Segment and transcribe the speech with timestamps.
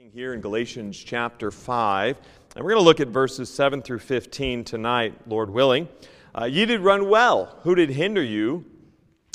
[0.00, 2.16] looking here in Galatians chapter 5,
[2.56, 5.88] and we're going to look at verses 7 through 15 tonight, Lord willing.
[6.34, 7.58] Uh, ye did run well.
[7.64, 8.64] Who did hinder you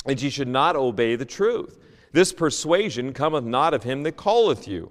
[0.06, 1.78] that ye should not obey the truth?
[2.10, 4.90] This persuasion cometh not of him that calleth you.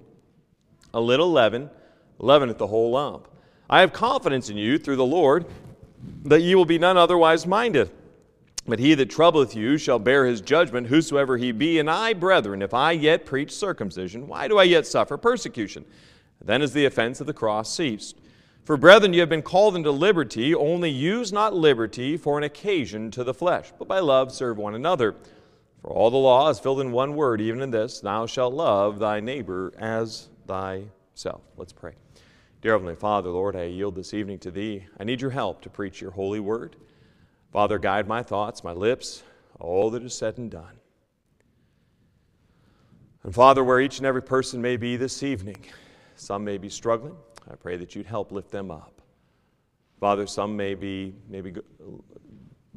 [0.94, 1.68] A little leaven
[2.18, 3.28] leaveneth the whole lump.
[3.68, 5.44] I have confidence in you through the Lord
[6.24, 7.90] that ye will be none otherwise minded.
[8.68, 11.78] But he that troubleth you shall bear his judgment, whosoever he be.
[11.78, 15.84] And I, brethren, if I yet preach circumcision, why do I yet suffer persecution?
[16.44, 18.16] Then is the offense of the cross ceased.
[18.64, 23.12] For brethren, you have been called into liberty, only use not liberty for an occasion
[23.12, 25.14] to the flesh, but by love serve one another.
[25.80, 28.98] For all the law is filled in one word, even in this Thou shalt love
[28.98, 31.42] thy neighbor as thyself.
[31.56, 31.92] Let's pray.
[32.60, 34.84] Dear Heavenly Father, Lord, I yield this evening to Thee.
[34.98, 36.74] I need your help to preach your holy word.
[37.56, 39.22] Father, guide my thoughts, my lips,
[39.58, 40.76] all that is said and done.
[43.22, 45.64] And Father, where each and every person may be this evening,
[46.16, 47.16] some may be struggling.
[47.50, 49.00] I pray that you'd help lift them up.
[49.98, 51.54] Father, some may be maybe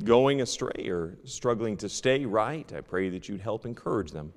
[0.05, 2.71] going astray or struggling to stay right.
[2.71, 4.31] I pray that you'd help encourage them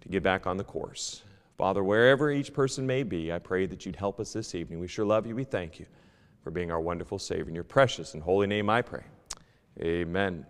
[0.00, 1.24] to get back on the course.
[1.58, 4.80] Father, wherever each person may be, I pray that you'd help us this evening.
[4.80, 5.36] We sure love you.
[5.36, 5.84] We thank you
[6.42, 7.48] for being our wonderful Savior.
[7.48, 9.04] In your precious and holy name, I pray.
[9.80, 10.44] Amen.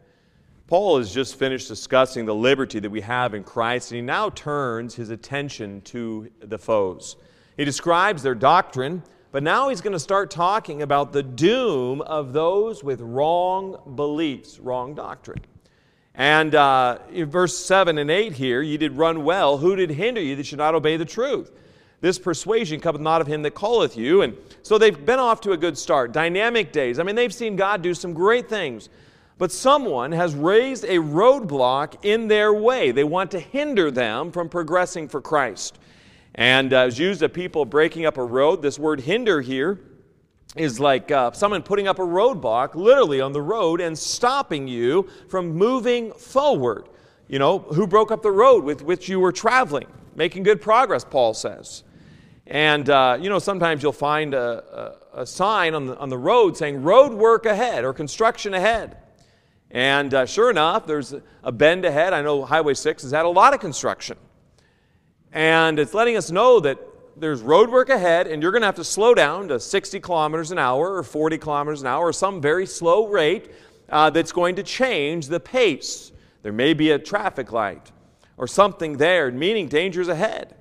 [0.66, 4.30] Paul has just finished discussing the liberty that we have in Christ, and he now
[4.30, 7.16] turns his attention to the foes.
[7.56, 12.32] He describes their doctrine, but now he's going to start talking about the doom of
[12.32, 15.40] those with wrong beliefs, wrong doctrine.
[16.14, 19.58] And uh, in verse 7 and 8 here, ye did run well.
[19.58, 21.52] Who did hinder you that should not obey the truth?
[22.00, 24.22] This persuasion cometh not of him that calleth you.
[24.22, 26.12] And so they've been off to a good start.
[26.12, 26.98] Dynamic days.
[26.98, 28.88] I mean, they've seen God do some great things.
[29.38, 32.90] But someone has raised a roadblock in their way.
[32.90, 35.78] They want to hinder them from progressing for Christ.
[36.34, 38.62] And uh, it's used of people breaking up a road.
[38.62, 39.78] This word hinder here
[40.56, 45.08] is like uh, someone putting up a roadblock literally on the road and stopping you
[45.28, 46.88] from moving forward.
[47.28, 49.86] You know, who broke up the road with which you were traveling?
[50.16, 51.84] Making good progress, Paul says.
[52.46, 56.18] And, uh, you know, sometimes you'll find a, a, a sign on the, on the
[56.18, 58.96] road saying road work ahead or construction ahead.
[59.70, 62.12] And uh, sure enough, there's a bend ahead.
[62.12, 64.16] I know Highway 6 has had a lot of construction.
[65.32, 66.78] And it's letting us know that
[67.16, 70.50] there's road work ahead, and you're going to have to slow down to 60 kilometers
[70.50, 73.50] an hour or 40 kilometers an hour or some very slow rate
[73.90, 76.12] uh, that's going to change the pace.
[76.42, 77.90] There may be a traffic light
[78.36, 80.54] or something there, meaning dangers ahead.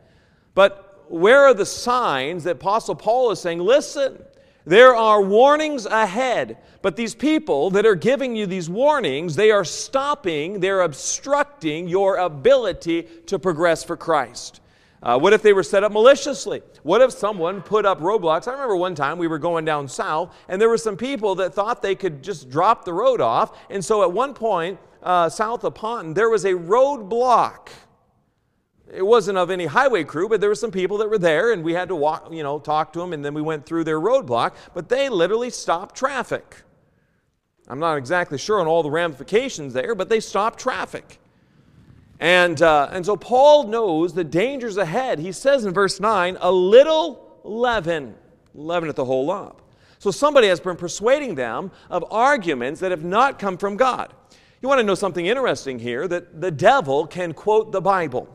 [0.56, 4.18] But where are the signs that Apostle Paul is saying, listen,
[4.68, 9.64] there are warnings ahead, but these people that are giving you these warnings, they are
[9.64, 14.60] stopping, they're obstructing your ability to progress for Christ.
[15.02, 16.62] Uh, what if they were set up maliciously?
[16.84, 18.46] What if someone put up roadblocks?
[18.50, 21.54] I remember one time we were going down south, and there were some people that
[21.54, 23.58] thought they could just drop the road off.
[23.70, 27.70] And so at one point, uh, south of Ponton, there was a roadblock
[28.94, 31.64] it wasn't of any highway crew, but there were some people that were there, and
[31.64, 34.00] we had to walk, you know, talk to them, and then we went through their
[34.00, 34.54] roadblock.
[34.74, 36.64] But they literally stopped traffic.
[37.68, 41.20] I'm not exactly sure on all the ramifications there, but they stopped traffic.
[42.20, 45.20] And, uh, and so Paul knows the dangers ahead.
[45.20, 48.16] He says in verse 9, a little leaven,
[48.56, 49.62] leaven at the whole lump.
[50.00, 54.14] So somebody has been persuading them of arguments that have not come from God.
[54.62, 58.34] You want to know something interesting here that the devil can quote the Bible.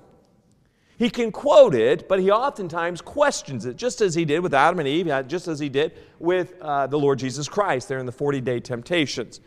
[1.02, 4.78] He can quote it, but he oftentimes questions it, just as he did with Adam
[4.78, 8.12] and Eve, just as he did with uh, the Lord Jesus Christ there in the
[8.12, 9.40] 40 day temptations.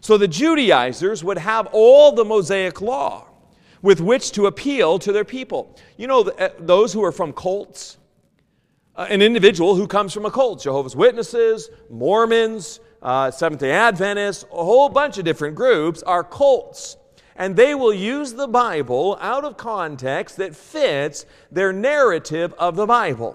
[0.00, 3.26] So the Judaizers would have all the Mosaic law
[3.82, 5.76] with which to appeal to their people.
[5.96, 7.98] You know, uh, those who are from cults,
[8.94, 14.44] uh, an individual who comes from a cult, Jehovah's Witnesses, Mormons, uh, Seventh day Adventists,
[14.44, 16.98] a whole bunch of different groups are cults
[17.40, 22.84] and they will use the Bible out of context that fits their narrative of the
[22.84, 23.34] Bible.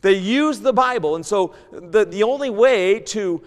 [0.00, 3.40] They use the Bible, and so the, the only way to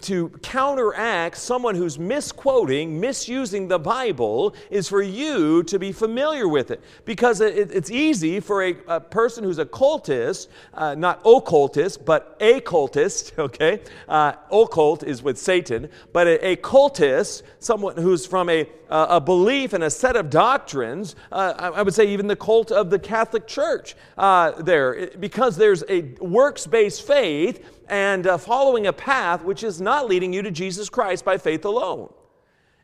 [0.00, 6.70] to counteract someone who's misquoting, misusing the Bible, is for you to be familiar with
[6.70, 6.82] it.
[7.04, 12.36] Because it, it's easy for a, a, person who's a cultist, uh, not occultist, but
[12.40, 13.80] a cultist, okay?
[14.08, 19.72] Uh, occult is with Satan, but a, a cultist, someone who's from a, a belief
[19.72, 22.98] and a set of doctrines, uh, I, I, would say even the cult of the
[22.98, 29.42] Catholic Church uh, there, because there's a works based faith and uh, following a path
[29.42, 32.10] which is not leading you to Jesus Christ by faith alone.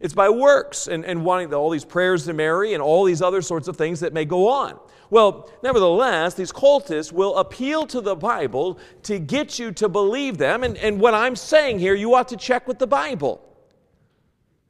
[0.00, 3.41] It's by works and, and wanting all these prayers to Mary and all these other
[3.41, 4.79] sorts of things that may go on.
[5.08, 10.64] Well, nevertheless, these cultists will appeal to the Bible to get you to believe them.
[10.64, 13.41] And, and what I'm saying here, you ought to check with the Bible.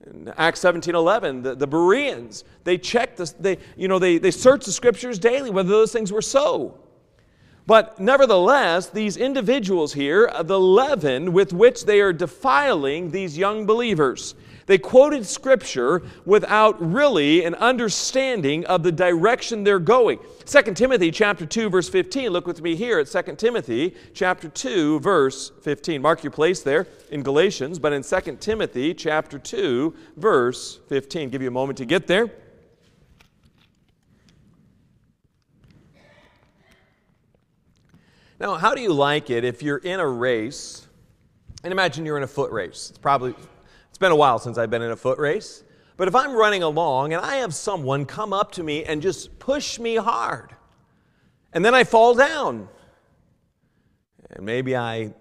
[0.06, 4.30] In Acts 17 11, the, the Bereans, they checked this, they, you know, they, they
[4.30, 6.78] searched the scriptures daily whether those things were so.
[7.66, 13.66] But nevertheless, these individuals here, uh, the leaven with which they are defiling these young
[13.66, 14.36] believers,
[14.66, 20.18] they quoted scripture without really an understanding of the direction they're going.
[20.44, 22.30] 2 Timothy chapter 2 verse 15.
[22.30, 26.02] Look with me here at 2 Timothy chapter 2 verse 15.
[26.02, 31.30] Mark your place there in Galatians, but in 2 Timothy chapter 2 verse 15.
[31.30, 32.30] Give you a moment to get there.
[38.38, 40.86] Now, how do you like it if you're in a race?
[41.64, 42.90] And imagine you're in a foot race.
[42.90, 43.34] It's probably
[43.88, 45.64] it's been a while since I've been in a foot race.
[45.96, 49.38] But if I'm running along and I have someone come up to me and just
[49.38, 50.54] push me hard,
[51.54, 52.68] and then I fall down,
[54.30, 55.14] and maybe I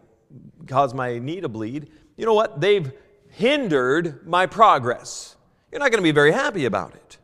[0.68, 2.60] cause my knee to bleed, you know what?
[2.60, 2.92] They've
[3.30, 5.38] hindered my progress.
[5.72, 7.18] You're not going to be very happy about it.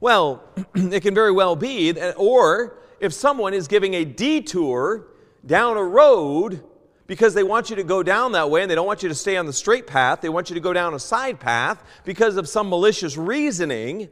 [0.00, 0.42] Well,
[0.74, 5.06] it can very well be, that, or if someone is giving a detour
[5.44, 6.62] down a road
[7.06, 9.14] because they want you to go down that way and they don't want you to
[9.16, 10.20] stay on the straight path.
[10.20, 14.08] They want you to go down a side path because of some malicious reasoning.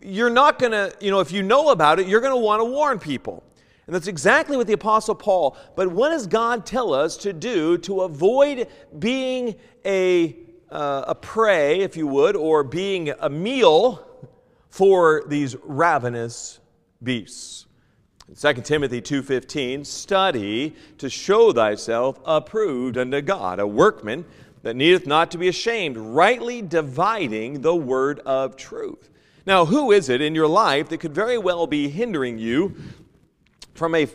[0.00, 2.60] You're not going to, you know, if you know about it, you're going to want
[2.60, 3.44] to warn people.
[3.86, 7.76] And that's exactly what the Apostle Paul, but what does God tell us to do
[7.78, 10.36] to avoid being a,
[10.70, 14.06] uh, a prey, if you would, or being a meal
[14.68, 16.60] for these ravenous
[17.02, 17.67] beasts?
[18.36, 24.26] 2 Timothy 2:15 study to show thyself approved unto God a workman
[24.62, 29.08] that needeth not to be ashamed rightly dividing the word of truth.
[29.46, 32.76] Now who is it in your life that could very well be hindering you
[33.72, 34.06] from a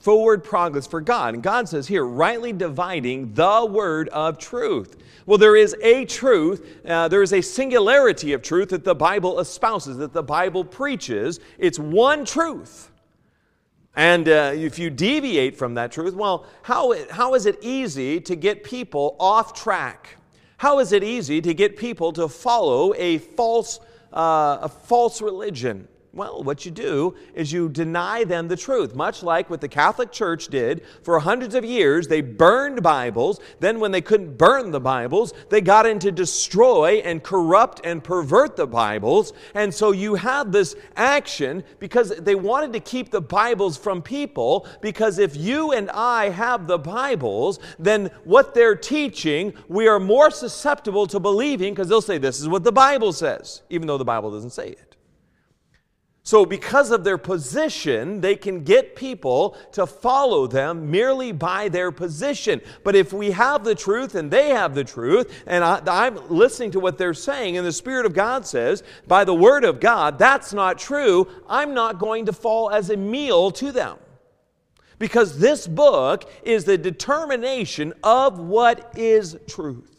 [0.00, 1.34] forward progress for God?
[1.34, 4.96] And God says here rightly dividing the word of truth.
[5.26, 9.38] Well, there is a truth, uh, there is a singularity of truth that the Bible
[9.38, 11.38] espouses, that the Bible preaches.
[11.56, 12.89] It's one truth.
[14.00, 18.34] And uh, if you deviate from that truth, well, how, how is it easy to
[18.34, 20.16] get people off track?
[20.56, 23.78] How is it easy to get people to follow a false,
[24.14, 25.86] uh, a false religion?
[26.12, 30.10] Well, what you do is you deny them the truth, much like what the Catholic
[30.10, 32.08] Church did for hundreds of years.
[32.08, 33.38] They burned Bibles.
[33.60, 38.56] Then, when they couldn't burn the Bibles, they got into destroy and corrupt and pervert
[38.56, 39.34] the Bibles.
[39.54, 44.66] And so you have this action because they wanted to keep the Bibles from people.
[44.80, 50.32] Because if you and I have the Bibles, then what they're teaching, we are more
[50.32, 54.04] susceptible to believing because they'll say, This is what the Bible says, even though the
[54.04, 54.89] Bible doesn't say it.
[56.30, 61.90] So, because of their position, they can get people to follow them merely by their
[61.90, 62.60] position.
[62.84, 66.70] But if we have the truth and they have the truth, and I, am listening
[66.70, 70.20] to what they're saying, and the Spirit of God says, by the Word of God,
[70.20, 73.98] that's not true, I'm not going to fall as a meal to them.
[75.00, 79.89] Because this book is the determination of what is truth.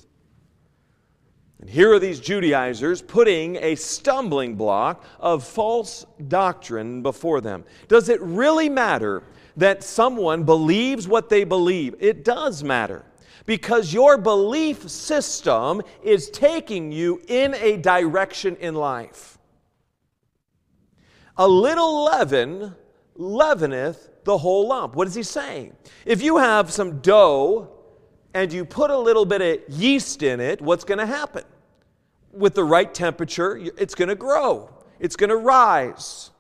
[1.62, 7.64] And here are these Judaizers putting a stumbling block of false doctrine before them.
[7.88, 9.24] Does it really matter
[9.58, 11.96] that someone believes what they believe?
[12.00, 13.06] It does matter
[13.46, 19.38] because your belief system is taking you in a direction in life.
[21.38, 22.76] A little leaven
[23.16, 24.96] leaveneth the whole lump.
[24.96, 25.76] What is he saying?
[26.06, 27.70] If you have some dough
[28.34, 31.44] and you put a little bit of yeast in it, what's going to happen?
[32.32, 34.70] With the right temperature, it's going to grow,
[35.00, 36.32] it's going to rise.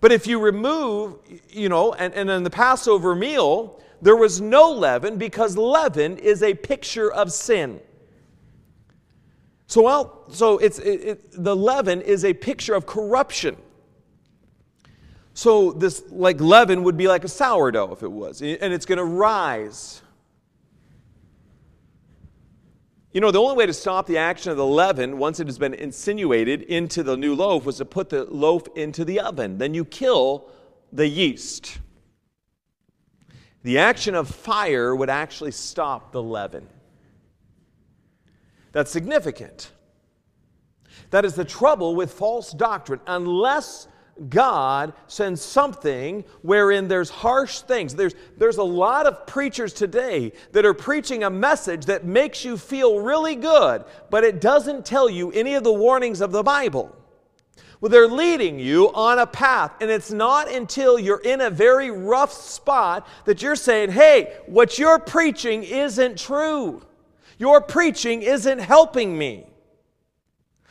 [0.00, 4.70] But if you remove, you know, and, and in the Passover meal, there was no
[4.70, 7.80] leaven because leaven is a picture of sin.
[9.66, 13.56] So, well, so it's it, it, the leaven is a picture of corruption.
[15.34, 18.98] So this like leaven would be like a sourdough if it was, and it's going
[18.98, 20.02] to rise.
[23.16, 25.56] You know, the only way to stop the action of the leaven once it has
[25.56, 29.56] been insinuated into the new loaf was to put the loaf into the oven.
[29.56, 30.50] Then you kill
[30.92, 31.78] the yeast.
[33.62, 36.68] The action of fire would actually stop the leaven.
[38.72, 39.70] That's significant.
[41.08, 43.00] That is the trouble with false doctrine.
[43.06, 43.88] Unless
[44.28, 47.94] God sends something wherein there's harsh things.
[47.94, 52.56] There's, there's a lot of preachers today that are preaching a message that makes you
[52.56, 56.96] feel really good, but it doesn't tell you any of the warnings of the Bible.
[57.80, 61.90] Well, they're leading you on a path, and it's not until you're in a very
[61.90, 66.82] rough spot that you're saying, hey, what you're preaching isn't true.
[67.38, 69.46] Your preaching isn't helping me.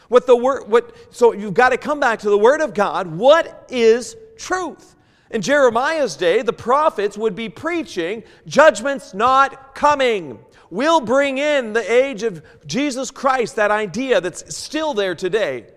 [0.07, 3.07] What the word what so you've got to come back to the word of God.
[3.07, 4.95] What is truth?
[5.31, 10.39] In Jeremiah's day, the prophets would be preaching, judgment's not coming.
[10.69, 15.67] We'll bring in the age of Jesus Christ, that idea that's still there today,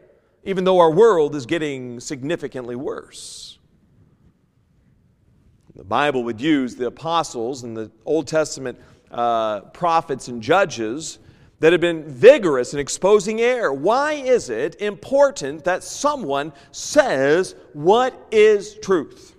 [0.45, 3.59] even though our world is getting significantly worse.
[5.75, 8.79] The Bible would use the apostles and the Old Testament
[9.11, 11.19] uh, prophets and judges
[11.61, 13.73] that have been vigorous in exposing error.
[13.73, 19.35] Why is it important that someone says what is truth?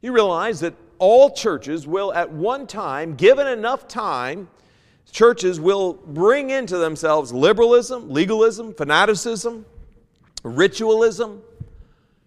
[0.00, 4.48] You realize that all churches will, at one time, given enough time,
[5.10, 9.64] churches will bring into themselves liberalism, legalism, fanaticism,
[10.42, 11.42] ritualism,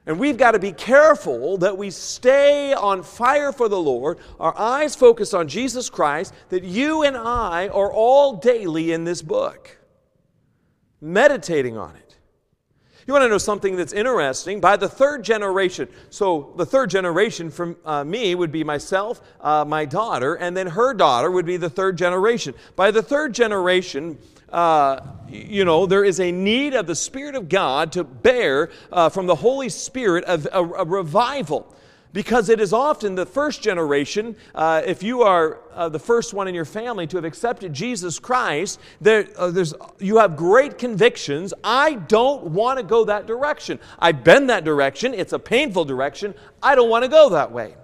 [0.07, 4.57] and we've got to be careful that we stay on fire for the Lord, our
[4.57, 9.77] eyes focused on Jesus Christ, that you and I are all daily in this book,
[11.01, 12.15] meditating on it.
[13.05, 14.61] You want to know something that's interesting?
[14.61, 19.65] By the third generation, so the third generation from uh, me would be myself, uh,
[19.65, 22.53] my daughter, and then her daughter would be the third generation.
[22.77, 24.17] By the third generation,
[24.51, 29.09] uh, you know, there is a need of the Spirit of God to bear uh,
[29.09, 31.73] from the Holy Spirit a, a, a, revival.
[32.13, 36.47] Because it is often the first generation, uh, if you are uh, the first one
[36.47, 41.53] in your family to have accepted Jesus Christ, there, uh, there's, you have great convictions.
[41.63, 43.79] I don't want to go that direction.
[43.99, 45.13] I've been that direction.
[45.13, 46.33] It's a painful direction.
[46.63, 47.75] I don't want to go that way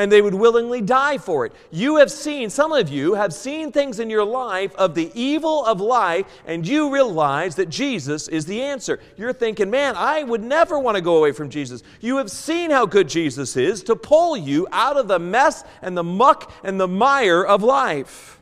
[0.00, 1.52] and they would willingly die for it.
[1.70, 5.62] You have seen, some of you have seen things in your life of the evil
[5.66, 8.98] of life, and you realize that Jesus is the answer.
[9.18, 11.82] You're thinking, man, I would never want to go away from Jesus.
[12.00, 15.94] You have seen how good Jesus is to pull you out of the mess and
[15.94, 18.40] the muck and the mire of life.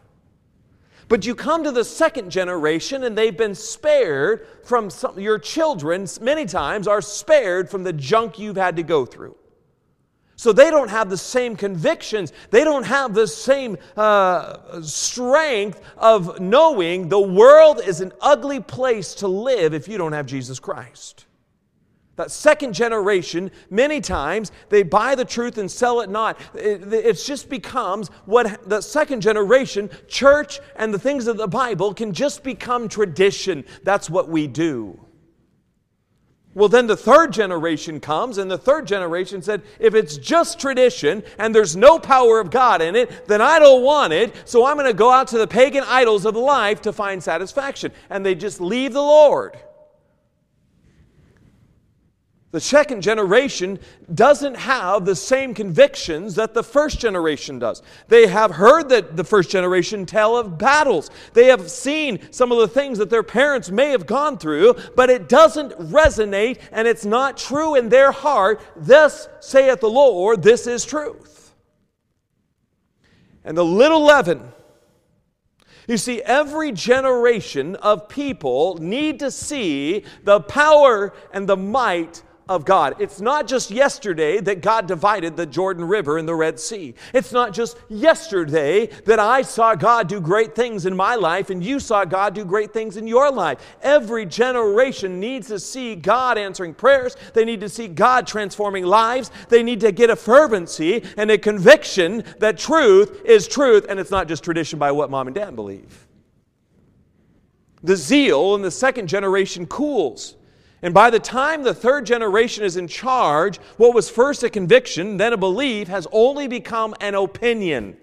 [1.08, 6.06] But you come to the second generation and they've been spared from some, your children,
[6.20, 9.34] many times, are spared from the junk you've had to go through.
[10.38, 12.32] So they don't have the same convictions.
[12.50, 19.14] They don't have the same uh, strength of knowing the world is an ugly place
[19.16, 21.26] to live if you don't have Jesus Christ.
[22.14, 26.40] That second generation, many times, they buy the truth and sell it not.
[26.54, 31.92] It, it just becomes what the second generation, church and the things of the Bible
[31.92, 33.64] can just become tradition.
[33.82, 35.00] That's what we do.
[36.58, 41.22] Well, then the third generation comes, and the third generation said, if it's just tradition
[41.38, 44.74] and there's no power of God in it, then I don't want it, so I'm
[44.74, 47.92] going to go out to the pagan idols of life to find satisfaction.
[48.10, 49.56] And they just leave the Lord.
[52.50, 53.78] The second generation
[54.14, 57.82] doesn't have the same convictions that the first generation does.
[58.08, 61.10] They have heard that the first generation tell of battles.
[61.34, 65.10] They have seen some of the things that their parents may have gone through, but
[65.10, 68.62] it doesn't resonate and it's not true in their heart.
[68.76, 71.54] Thus saith the Lord, this is truth.
[73.44, 74.52] And the little leaven
[75.88, 82.64] you see, every generation of people need to see the power and the might of
[82.64, 82.96] God.
[82.98, 86.94] It's not just yesterday that God divided the Jordan River and the Red Sea.
[87.12, 91.62] It's not just yesterday that I saw God do great things in my life and
[91.62, 93.58] you saw God do great things in your life.
[93.82, 97.16] Every generation needs to see God answering prayers.
[97.34, 99.30] They need to see God transforming lives.
[99.48, 104.10] They need to get a fervency and a conviction that truth is truth and it's
[104.10, 106.06] not just tradition by what mom and dad believe.
[107.82, 110.37] The zeal in the second generation cools.
[110.80, 115.16] And by the time the third generation is in charge, what was first a conviction,
[115.16, 117.96] then a belief, has only become an opinion.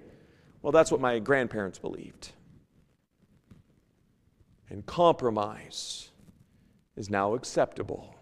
[0.62, 2.32] Well, that's what my grandparents believed.
[4.70, 6.10] And compromise
[6.98, 8.16] is now acceptable,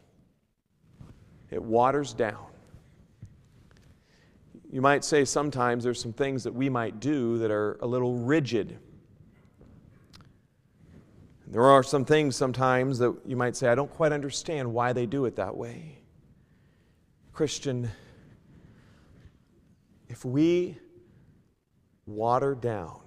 [1.50, 2.48] it waters down.
[4.72, 8.16] You might say sometimes there's some things that we might do that are a little
[8.16, 8.80] rigid.
[11.54, 15.06] There are some things sometimes that you might say, I don't quite understand why they
[15.06, 16.00] do it that way.
[17.32, 17.92] Christian,
[20.10, 20.80] if we
[22.08, 23.02] water down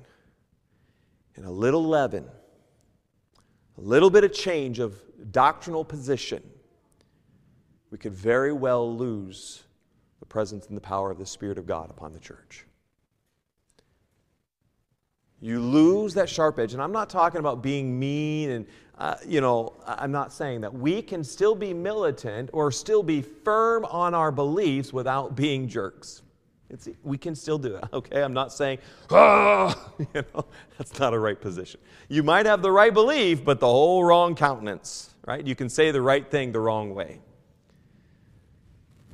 [1.34, 2.24] in a little leaven,
[3.78, 4.94] a little bit of change of
[5.32, 6.40] doctrinal position,
[7.90, 9.64] we could very well lose
[10.20, 12.64] the presence and the power of the Spirit of God upon the church.
[15.46, 16.72] You lose that sharp edge.
[16.72, 18.66] And I'm not talking about being mean and,
[18.98, 20.74] uh, you know, I'm not saying that.
[20.74, 26.22] We can still be militant or still be firm on our beliefs without being jerks.
[26.68, 28.24] It's, we can still do it, okay?
[28.24, 28.78] I'm not saying,
[29.12, 30.46] ah, you know,
[30.78, 31.78] that's not a right position.
[32.08, 35.46] You might have the right belief, but the whole wrong countenance, right?
[35.46, 37.20] You can say the right thing the wrong way.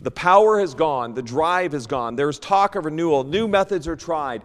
[0.03, 2.17] The power has gone, the drive has gone.
[2.17, 4.43] There's talk of renewal, new methods are tried.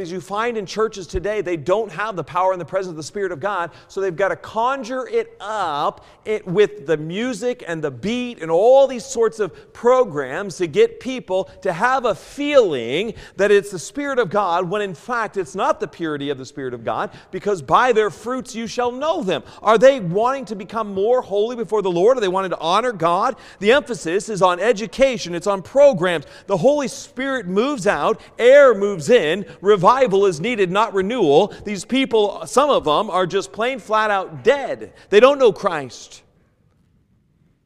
[0.00, 2.96] As you find in churches today, they don't have the power and the presence of
[2.96, 7.62] the Spirit of God, so they've got to conjure it up it, with the music
[7.68, 12.14] and the beat and all these sorts of programs to get people to have a
[12.14, 16.38] feeling that it's the Spirit of God, when in fact it's not the purity of
[16.38, 19.42] the Spirit of God, because by their fruits you shall know them.
[19.60, 22.16] Are they wanting to become more holy before the Lord?
[22.16, 23.36] Are they wanting to honor God?
[23.58, 26.24] The emphasis is on education education, it's on programs.
[26.46, 31.52] The Holy Spirit moves out, air moves in, revival is needed, not renewal.
[31.64, 34.92] These people, some of them, are just plain flat out dead.
[35.10, 36.22] They don't know Christ.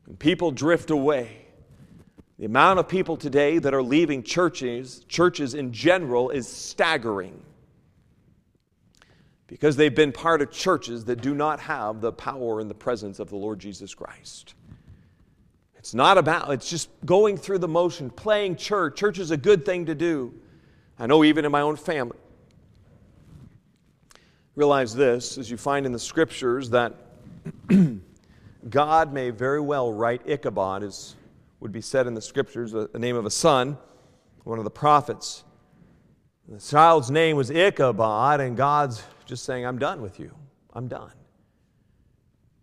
[0.07, 1.47] And people drift away.
[2.39, 7.43] The amount of people today that are leaving churches, churches in general, is staggering
[9.49, 13.19] because they've been part of churches that do not have the power and the presence
[13.19, 14.55] of the Lord Jesus Christ.
[15.89, 18.99] It's not about, it's just going through the motion, playing church.
[18.99, 20.35] Church is a good thing to do.
[20.99, 22.19] I know even in my own family.
[24.55, 26.93] Realize this, as you find in the scriptures, that
[28.69, 31.17] God may very well write Ichabod, as
[31.61, 33.79] would be said in the scriptures, the name of a son,
[34.45, 35.43] one of the prophets.
[36.51, 40.33] The child's name was Ichabod, and God's just saying, I'm done with you.
[40.75, 41.13] I'm done.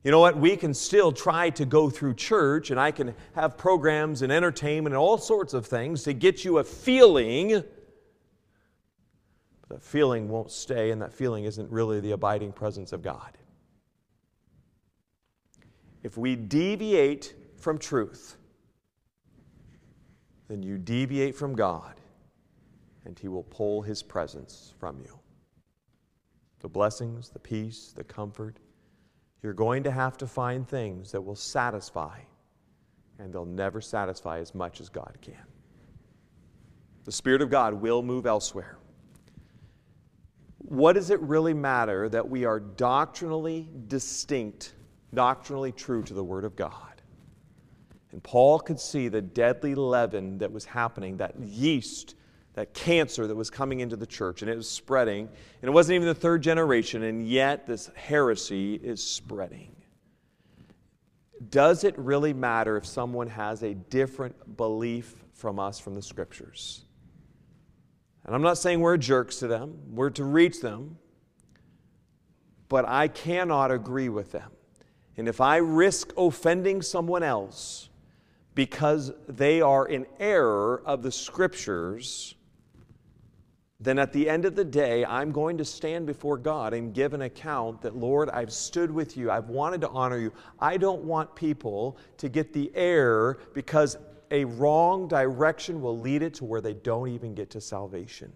[0.05, 0.37] You know what?
[0.37, 4.93] We can still try to go through church, and I can have programs and entertainment
[4.93, 7.63] and all sorts of things to get you a feeling.
[9.61, 13.35] But that feeling won't stay, and that feeling isn't really the abiding presence of God.
[16.03, 18.37] If we deviate from truth,
[20.47, 21.99] then you deviate from God,
[23.05, 25.17] and He will pull His presence from you.
[26.59, 28.59] The blessings, the peace, the comfort,
[29.45, 32.17] you're going to have to find things that will satisfy,
[33.19, 35.45] and they'll never satisfy as much as God can.
[37.03, 38.79] The Spirit of God will move elsewhere.
[40.57, 44.73] What does it really matter that we are doctrinally distinct,
[45.13, 47.03] doctrinally true to the Word of God?
[48.13, 52.15] And Paul could see the deadly leaven that was happening, that yeast
[52.55, 55.27] that cancer that was coming into the church and it was spreading.
[55.61, 59.75] And it wasn't even the third generation, and yet this heresy is spreading.
[61.49, 66.85] Does it really matter if someone has a different belief from us from the scriptures?
[68.25, 70.97] And I'm not saying we're jerks to them, we're to reach them,
[72.69, 74.49] but I cannot agree with them.
[75.17, 77.89] And if I risk offending someone else
[78.55, 82.34] because they are in error of the scriptures,
[83.85, 87.13] then at the end of the day, I'm going to stand before God and give
[87.13, 89.29] an account that, Lord, I've stood with you.
[89.29, 90.33] I've wanted to honor you.
[90.59, 93.97] I don't want people to get the error because
[94.31, 98.33] a wrong direction will lead it to where they don't even get to salvation.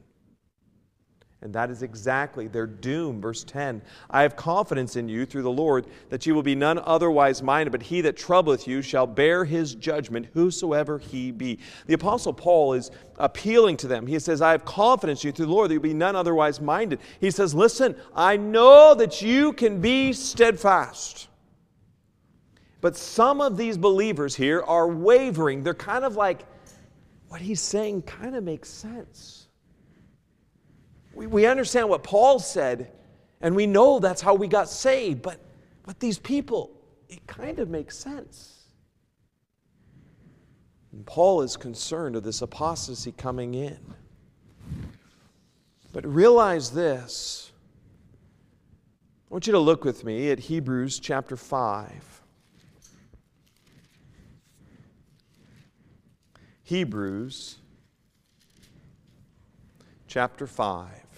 [1.41, 3.21] And that is exactly their doom.
[3.21, 6.79] Verse 10 I have confidence in you through the Lord that you will be none
[6.79, 11.59] otherwise minded, but he that troubleth you shall bear his judgment, whosoever he be.
[11.87, 14.05] The Apostle Paul is appealing to them.
[14.05, 16.59] He says, I have confidence in you through the Lord that you'll be none otherwise
[16.59, 16.99] minded.
[17.21, 21.29] He says, Listen, I know that you can be steadfast.
[22.81, 25.63] But some of these believers here are wavering.
[25.63, 26.45] They're kind of like,
[27.27, 29.48] what he's saying kind of makes sense.
[31.19, 32.93] We, we understand what Paul said,
[33.41, 35.37] and we know that's how we got saved, but,
[35.83, 36.71] but these people,
[37.09, 38.67] it kind of makes sense.
[40.93, 43.79] And Paul is concerned of this apostasy coming in.
[45.91, 47.51] But realize this.
[49.29, 52.21] I want you to look with me at Hebrews chapter 5.
[56.63, 57.57] Hebrews
[60.07, 61.08] chapter 5.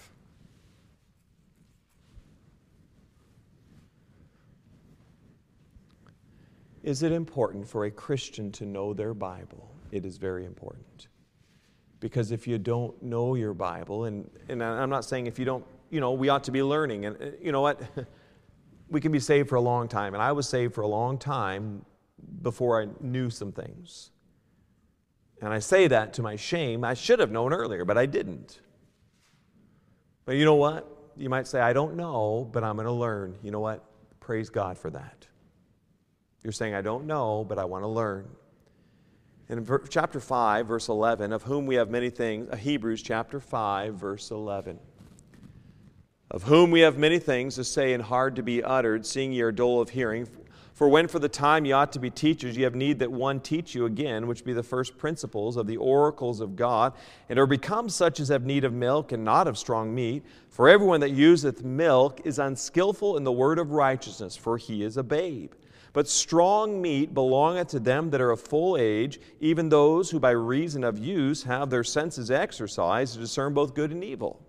[6.82, 9.70] Is it important for a Christian to know their Bible?
[9.90, 11.08] It is very important.
[12.00, 15.64] Because if you don't know your Bible, and, and I'm not saying if you don't,
[15.90, 17.04] you know, we ought to be learning.
[17.04, 17.80] And you know what?
[18.90, 20.14] we can be saved for a long time.
[20.14, 21.84] And I was saved for a long time
[22.42, 24.10] before I knew some things.
[25.40, 26.84] And I say that to my shame.
[26.84, 28.60] I should have known earlier, but I didn't.
[30.24, 30.88] But you know what?
[31.16, 33.36] You might say, I don't know, but I'm going to learn.
[33.42, 33.84] You know what?
[34.20, 35.26] Praise God for that.
[36.42, 38.28] You're saying, I don't know, but I want to learn.
[39.48, 43.94] In chapter 5, verse 11, of whom we have many things, uh, Hebrews chapter 5,
[43.94, 44.78] verse 11.
[46.30, 49.42] Of whom we have many things to say and hard to be uttered, seeing ye
[49.42, 50.26] are dull of hearing.
[50.72, 53.40] For when for the time ye ought to be teachers, ye have need that one
[53.40, 56.94] teach you again, which be the first principles of the oracles of God,
[57.28, 60.24] and are become such as have need of milk and not of strong meat.
[60.48, 64.96] For everyone that useth milk is unskillful in the word of righteousness, for he is
[64.96, 65.52] a babe.
[65.92, 70.30] But strong meat belongeth to them that are of full age, even those who by
[70.30, 74.40] reason of use have their senses exercised to discern both good and evil.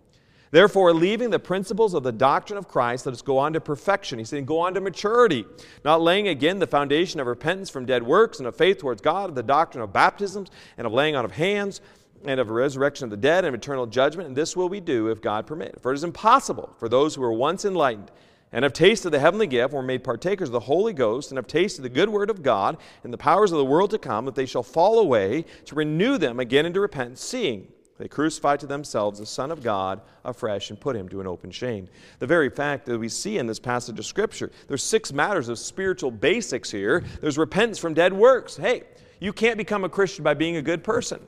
[0.52, 4.20] Therefore, leaving the principles of the doctrine of Christ, let us go on to perfection.
[4.20, 5.46] He's saying, go on to maturity,
[5.84, 9.30] not laying again the foundation of repentance from dead works and of faith towards God,
[9.30, 11.82] of the doctrine of baptisms, and of laying on of hands,
[12.24, 14.28] and of resurrection of the dead, and of eternal judgment.
[14.28, 15.82] And this will we do if God permit.
[15.82, 18.12] For it is impossible for those who were once enlightened
[18.54, 21.48] and have tasted the heavenly gift, were made partakers of the Holy Ghost, and have
[21.48, 24.36] tasted the good word of God and the powers of the world to come, that
[24.36, 29.20] they shall fall away to renew them again into repentance, seeing they crucify to themselves
[29.20, 31.88] the Son of God afresh and put him to an open shame.
[32.20, 35.60] The very fact that we see in this passage of Scripture, there's six matters of
[35.60, 37.04] spiritual basics here.
[37.22, 38.58] There's repentance from dead works.
[38.58, 38.84] Hey,
[39.20, 41.20] you can't become a Christian by being a good person.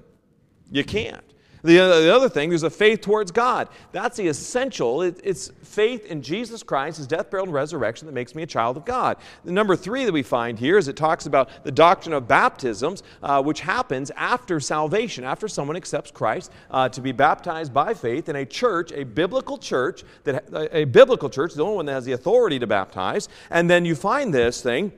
[0.72, 1.24] You can't.
[1.65, 3.69] The, the other thing, there's a faith towards God.
[3.91, 5.01] That's the essential.
[5.01, 8.45] It, it's faith in Jesus Christ, his death, burial, and resurrection that makes me a
[8.45, 9.17] child of God.
[9.43, 13.01] The number three that we find here is it talks about the doctrine of baptisms,
[13.23, 18.30] uh, which happens after salvation, after someone accepts Christ uh, to be baptized by faith
[18.30, 21.93] in a church, a biblical church, that a, a biblical church, the only one that
[21.93, 23.28] has the authority to baptize.
[23.49, 24.93] And then you find this thing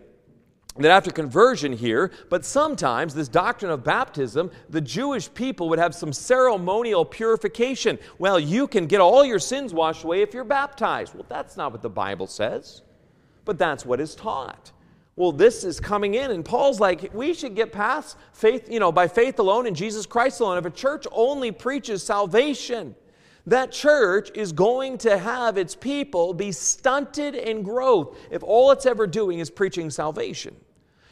[0.84, 5.96] that after conversion here, but sometimes this doctrine of baptism, the Jewish people would have
[5.96, 7.98] some ceremonial purification.
[8.20, 11.14] Well, you can get all your sins washed away if you're baptized.
[11.14, 12.82] Well, that's not what the Bible says,
[13.46, 14.72] but that's what is taught.
[15.16, 18.92] Well, this is coming in, and Paul's like, we should get past faith, you know,
[18.92, 20.60] by faith alone in Jesus Christ alone.
[20.60, 22.96] If a church only preaches salvation,
[23.48, 28.86] that church is going to have its people be stunted in growth if all it's
[28.86, 30.56] ever doing is preaching salvation.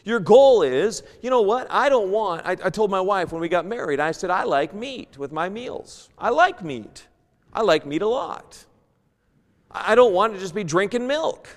[0.06, 1.68] Your goal is, you know what?
[1.72, 4.44] I don't want, I, I, told my wife when we got married, I said, I
[4.44, 6.10] like meat with my meals.
[6.18, 7.08] I like meat.
[7.52, 8.64] I like meat a lot.
[9.72, 11.50] I don't want to just be drinking milk.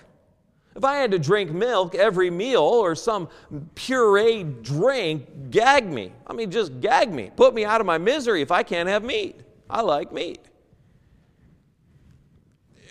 [0.74, 3.28] If I had to drink milk every meal or some
[3.74, 6.12] puree drink, gag me.
[6.26, 7.30] I mean, just gag me.
[7.36, 9.40] Put me out of my misery if I can't have meat.
[9.68, 10.40] I like meat.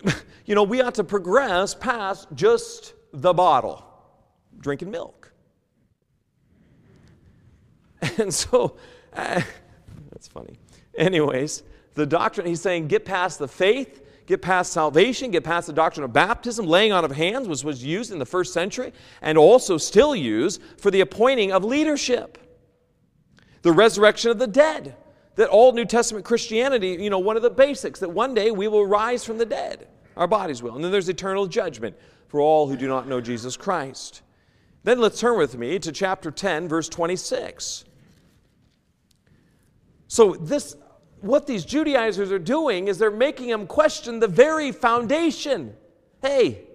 [0.46, 3.84] you know, we ought to progress past just the bottle,
[4.60, 5.17] drinking milk.
[8.22, 8.76] And so,
[9.14, 9.42] uh,
[10.12, 10.58] that's funny.
[10.98, 11.62] Anyways,
[11.94, 16.04] the doctrine, he's saying, get past the faith, get past salvation, get past the doctrine
[16.04, 19.78] of baptism, laying on of hands, which was used in the first century and also
[19.78, 22.38] still used for the appointing of leadership.
[23.62, 24.96] The resurrection of the dead,
[25.36, 28.68] that all New Testament Christianity, you know, one of the basics, that one day we
[28.68, 30.76] will rise from the dead, our bodies will.
[30.76, 31.96] And then there's eternal judgment
[32.28, 34.24] for all who do not know Jesus Christ.
[34.84, 37.86] Then let's turn with me to chapter 10, verse 26.
[40.08, 40.76] So, this,
[41.22, 45.76] what these Judaizers are doing is they're making them question the very foundation.
[46.22, 46.68] Hey,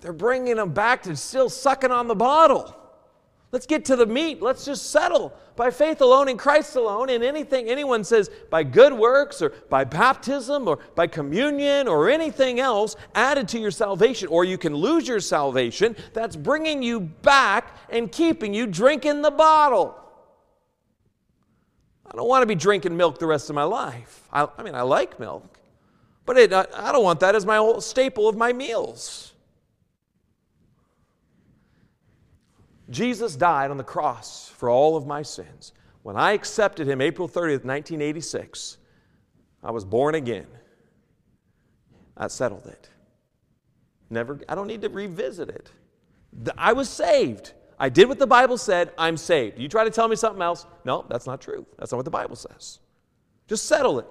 [0.00, 2.76] they're bringing them back to still sucking on the bottle.
[3.52, 4.42] Let's get to the meat.
[4.42, 7.08] Let's just settle by faith alone in Christ alone.
[7.08, 12.58] And anything anyone says by good works or by baptism or by communion or anything
[12.58, 17.76] else added to your salvation, or you can lose your salvation, that's bringing you back
[17.90, 20.03] and keeping you drinking the bottle.
[22.06, 24.28] I don't want to be drinking milk the rest of my life.
[24.32, 25.58] I, I mean, I like milk,
[26.26, 29.32] but it, I, I don't want that as my staple of my meals.
[32.90, 35.72] Jesus died on the cross for all of my sins.
[36.02, 38.76] When I accepted him April 30th, 1986,
[39.62, 40.46] I was born again.
[42.16, 42.90] I settled it.
[44.10, 45.70] Never, I don't need to revisit it.
[46.58, 47.52] I was saved.
[47.84, 49.58] I did what the Bible said, I'm saved.
[49.58, 50.64] You try to tell me something else?
[50.86, 51.66] No, that's not true.
[51.78, 52.78] That's not what the Bible says.
[53.46, 54.06] Just settle it.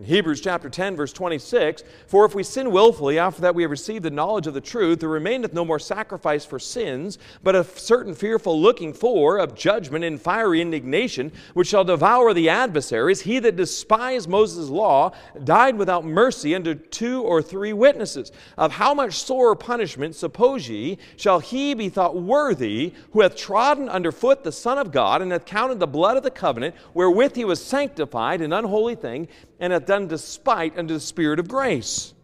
[0.00, 3.70] In Hebrews chapter 10, verse 26, for if we sin willfully after that we have
[3.70, 7.64] received the knowledge of the truth, there remaineth no more sacrifice for sins, but a
[7.64, 13.20] certain fearful looking for of judgment and fiery indignation, which shall devour the adversaries.
[13.20, 15.12] He that despised Moses' law
[15.44, 18.32] died without mercy under two or three witnesses.
[18.56, 23.90] Of how much sore punishment, suppose ye, shall he be thought worthy who hath trodden
[23.90, 27.36] under foot the Son of God, and hath counted the blood of the covenant, wherewith
[27.36, 29.28] he was sanctified, an unholy thing,
[29.60, 32.14] and hath done despite unto the Spirit of grace.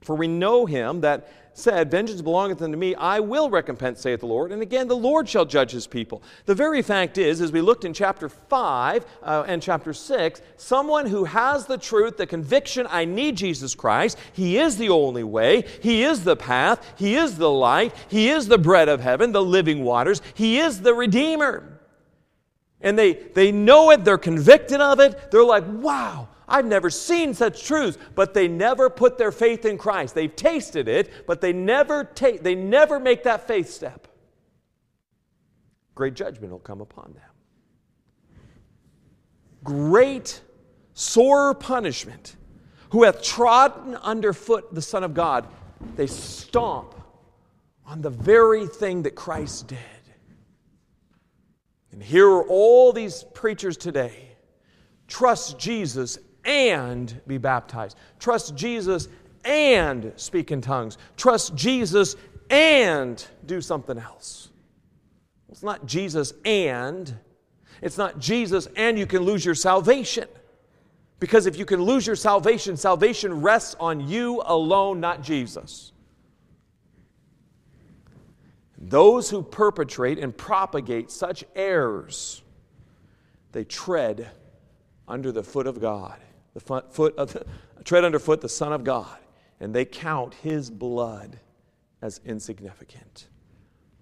[0.00, 4.26] For we know him that said, Vengeance belongeth unto me, I will recompense, saith the
[4.26, 4.52] Lord.
[4.52, 6.22] And again, the Lord shall judge his people.
[6.46, 11.06] The very fact is, as we looked in chapter 5 uh, and chapter 6, someone
[11.06, 15.64] who has the truth, the conviction, I need Jesus Christ, He is the only way,
[15.82, 19.42] He is the path, He is the light, He is the bread of heaven, the
[19.42, 21.68] living waters, He is the Redeemer.
[22.80, 27.34] And they, they know it, they're convicted of it, they're like, wow, I've never seen
[27.34, 30.14] such truths, but they never put their faith in Christ.
[30.14, 34.08] They've tasted it, but they never take they never make that faith step.
[35.94, 37.22] Great judgment will come upon them.
[39.62, 40.40] Great
[40.94, 42.36] sore punishment.
[42.90, 45.46] Who hath trodden underfoot the Son of God,
[45.96, 46.94] they stomp
[47.86, 49.78] on the very thing that Christ did.
[51.90, 54.28] And here are all these preachers today.
[55.08, 57.96] Trust Jesus and be baptized.
[58.18, 59.08] Trust Jesus
[59.44, 60.98] and speak in tongues.
[61.16, 62.16] Trust Jesus
[62.50, 64.50] and do something else.
[65.50, 67.14] It's not Jesus and.
[67.80, 70.28] It's not Jesus and you can lose your salvation.
[71.18, 75.92] Because if you can lose your salvation, salvation rests on you alone, not Jesus.
[78.76, 82.42] Those who perpetrate and propagate such errors,
[83.52, 84.30] they tread
[85.06, 86.18] under the foot of God
[86.54, 87.46] the foot of the,
[87.84, 89.18] tread underfoot the Son of God,
[89.60, 91.38] and they count his blood
[92.00, 93.28] as insignificant.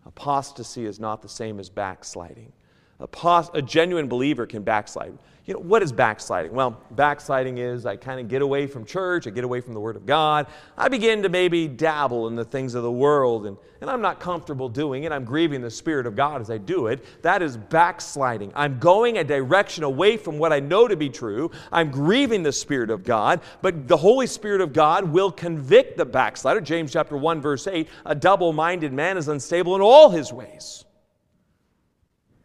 [0.07, 2.53] Apostasy is not the same as backsliding.
[3.01, 5.17] Apost- a genuine believer can backslide.
[5.47, 6.53] You know, what is backsliding?
[6.53, 9.81] Well, backsliding is I kind of get away from church, I get away from the
[9.81, 10.47] Word of God.
[10.77, 14.21] I begin to maybe dabble in the things of the world, and, and I'm not
[14.21, 15.13] comfortable doing it.
[15.13, 17.05] I'm grieving the Spirit of God as I do it.
[17.23, 18.53] That is backsliding.
[18.55, 21.51] I'm going a direction away from what I know to be true.
[21.73, 26.05] I'm grieving the Spirit of God, but the Holy Spirit of God will convict the
[26.05, 26.61] backslider.
[26.61, 30.85] James chapter 1, verse 8 a double minded man is unstable in all his ways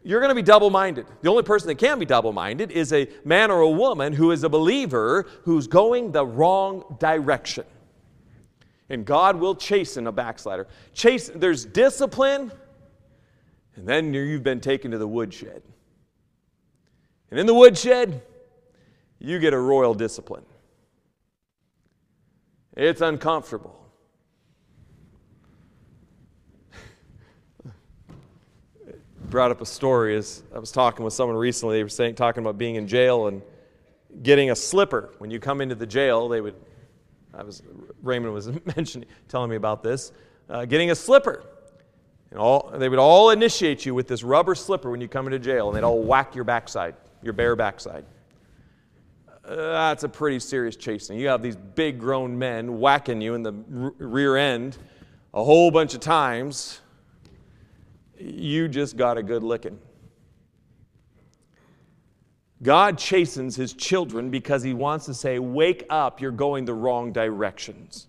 [0.06, 1.04] you're going to be double minded.
[1.22, 4.30] The only person that can be double minded is a man or a woman who
[4.30, 7.64] is a believer who's going the wrong direction.
[8.88, 10.68] And God will chasten a backslider.
[10.94, 12.52] Chase, there's discipline,
[13.74, 15.60] and then you've been taken to the woodshed.
[17.32, 18.22] And in the woodshed,
[19.18, 20.44] you get a royal discipline.
[22.76, 23.85] It's uncomfortable.
[29.36, 31.76] Brought up a story as I was talking with someone recently.
[31.76, 33.42] They were saying, talking about being in jail and
[34.22, 35.12] getting a slipper.
[35.18, 36.54] When you come into the jail, they would,
[37.34, 37.62] I was,
[38.02, 40.10] Raymond was mentioning, telling me about this,
[40.48, 41.44] uh, getting a slipper.
[42.30, 45.38] And all, they would all initiate you with this rubber slipper when you come into
[45.38, 48.06] jail, and they'd all whack your backside, your bare backside.
[49.46, 51.20] Uh, that's a pretty serious chastening.
[51.20, 54.78] You have these big grown men whacking you in the r- rear end
[55.34, 56.80] a whole bunch of times
[58.18, 59.78] you just got a good licking.
[62.62, 67.12] God chastens his children because he wants to say, Wake up, you're going the wrong
[67.12, 68.08] directions.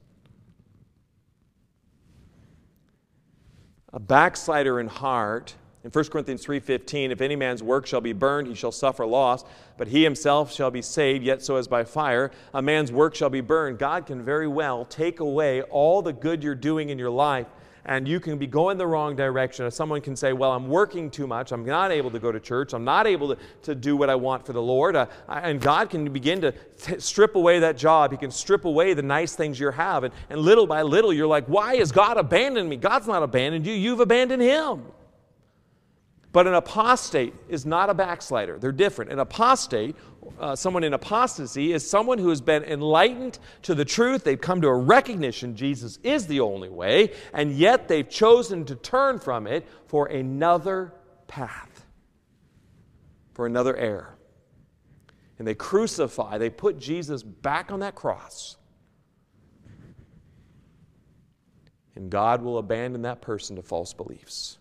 [3.91, 8.47] A backslider in heart, in 1 Corinthians 3:15, if any man's work shall be burned,
[8.47, 9.45] he shall suffer loss,
[9.77, 12.31] but he himself shall be saved, yet so as by fire.
[12.53, 13.79] A man's work shall be burned.
[13.79, 17.47] God can very well take away all the good you're doing in your life
[17.87, 19.69] and you can be going the wrong direction.
[19.71, 21.53] Someone can say, Well, I'm working too much.
[21.53, 22.73] I'm not able to go to church.
[22.73, 24.95] I'm not able to, to do what I want for the Lord.
[24.95, 28.11] Uh, and God can begin to t- strip away that job.
[28.11, 30.03] He can strip away the nice things you have.
[30.03, 32.75] And, and little by little, you're like, Why has God abandoned me?
[32.75, 34.83] God's not abandoned you, you've abandoned Him.
[36.33, 38.59] But an apostate is not a backslider.
[38.59, 39.11] They're different.
[39.11, 39.95] An apostate,
[40.39, 44.23] uh, someone in apostasy, is someone who has been enlightened to the truth.
[44.23, 48.75] They've come to a recognition Jesus is the only way, and yet they've chosen to
[48.75, 50.93] turn from it for another
[51.27, 51.85] path,
[53.33, 54.17] for another error.
[55.39, 58.57] And they crucify, they put Jesus back on that cross.
[61.95, 64.56] And God will abandon that person to false beliefs.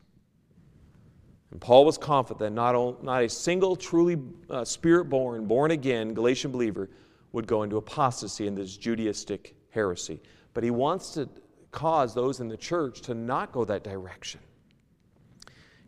[1.56, 4.18] And Paul was confident that not, not a single truly
[4.50, 6.90] uh, spirit born, born again Galatian believer
[7.32, 10.20] would go into apostasy and this Judaistic heresy.
[10.52, 11.30] But he wants to
[11.72, 14.40] cause those in the church to not go that direction.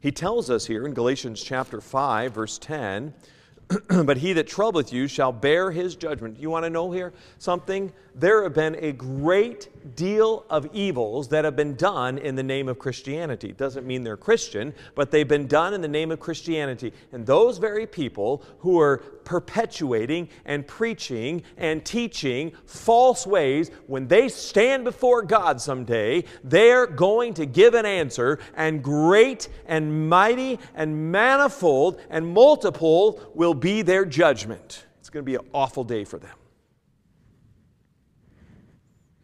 [0.01, 3.13] He tells us here in Galatians chapter 5, verse 10
[4.05, 6.39] but he that troubleth you shall bear his judgment.
[6.41, 7.93] You want to know here something?
[8.15, 12.69] There have been a great deal of evils that have been done in the name
[12.69, 13.53] of Christianity.
[13.53, 16.93] Doesn't mean they're Christian, but they've been done in the name of Christianity.
[17.13, 24.29] And those very people who are perpetuating and preaching and teaching false ways, when they
[24.29, 31.13] stand before God someday, they're going to give an answer, and great and mighty and
[31.13, 34.87] manifold and multiple will be their judgment.
[35.01, 36.37] It's going to be an awful day for them.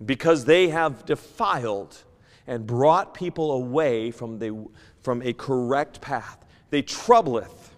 [0.05, 1.97] Because they have defiled
[2.47, 4.67] and brought people away from, the,
[5.03, 6.45] from a correct path.
[6.71, 7.75] They troubleth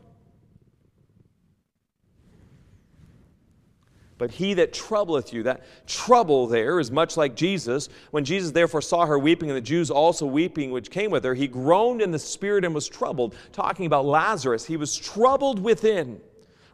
[4.18, 7.88] But he that troubleth you, that trouble there is much like Jesus.
[8.12, 11.34] When Jesus therefore saw her weeping, and the Jews also weeping, which came with her,
[11.34, 13.34] he groaned in the spirit and was troubled.
[13.52, 16.20] Talking about Lazarus, he was troubled within,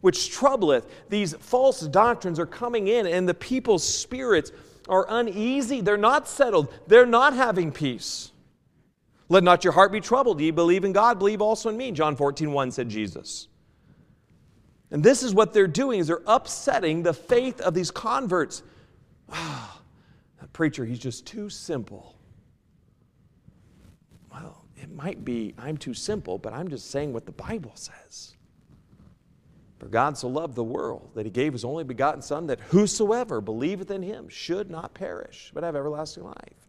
[0.03, 0.87] which troubleth.
[1.09, 4.53] These false doctrines are coming in, and the people's spirits
[4.89, 5.81] are uneasy.
[5.81, 8.33] They're not settled, they're not having peace.
[9.29, 10.41] Let not your heart be troubled.
[10.41, 11.91] Ye believe in God, believe also in me.
[11.91, 13.49] John 14, 1 said Jesus.
[14.91, 18.63] And this is what they're doing is they're upsetting the faith of these converts.
[19.31, 19.81] Ah,
[20.41, 22.15] that preacher, he's just too simple.
[24.31, 28.37] Well, it might be I'm too simple, but I'm just saying what the Bible says.
[29.83, 33.41] For God so loved the world that he gave his only begotten Son, that whosoever
[33.41, 36.69] believeth in him should not perish, but have everlasting life.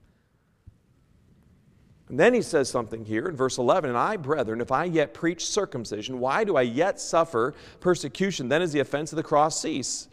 [2.09, 5.13] And then he says something here in verse 11 And I, brethren, if I yet
[5.13, 8.49] preach circumcision, why do I yet suffer persecution?
[8.49, 10.07] Then is the offense of the cross cease.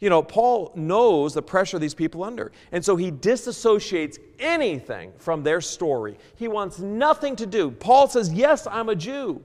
[0.00, 2.52] You know, Paul knows the pressure these people under.
[2.72, 6.16] And so he disassociates anything from their story.
[6.36, 7.70] He wants nothing to do.
[7.70, 9.44] Paul says, Yes, I'm a Jew,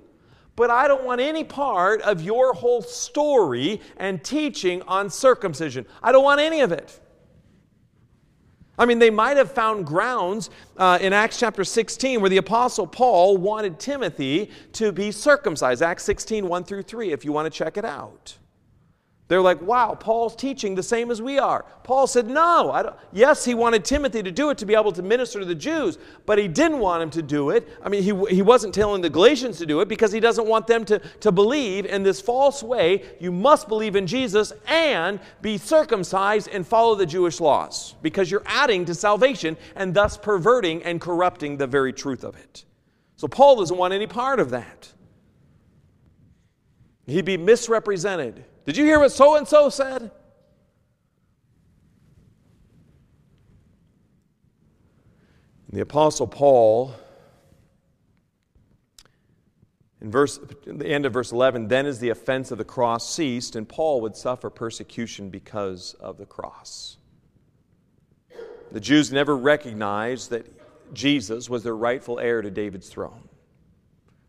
[0.55, 5.85] but I don't want any part of your whole story and teaching on circumcision.
[6.03, 6.99] I don't want any of it.
[8.77, 12.87] I mean, they might have found grounds uh, in Acts chapter 16 where the Apostle
[12.87, 15.83] Paul wanted Timothy to be circumcised.
[15.83, 18.37] Acts 16, 1 through 3, if you want to check it out.
[19.31, 21.63] They're like, wow, Paul's teaching the same as we are.
[21.83, 22.97] Paul said, no.
[23.13, 25.97] yes, he wanted Timothy to do it to be able to minister to the Jews,
[26.25, 27.65] but he didn't want him to do it.
[27.81, 30.67] I mean, he, he wasn't telling the Galatians to do it because he doesn't want
[30.67, 33.03] them to, to believe in this false way.
[33.21, 38.43] You must believe in Jesus and be circumcised and follow the Jewish laws because you're
[38.45, 42.65] adding to salvation and thus perverting and corrupting the very truth of it.
[43.15, 44.91] So Paul doesn't want any part of that.
[47.05, 48.43] He'd be misrepresented.
[48.65, 50.11] Did you hear what so and so said?
[55.71, 56.93] The Apostle Paul,
[60.01, 63.55] in verse, the end of verse 11, then as the offense of the cross ceased,
[63.55, 66.97] and Paul would suffer persecution because of the cross.
[68.71, 70.45] The Jews never recognized that
[70.93, 73.29] Jesus was their rightful heir to David's throne.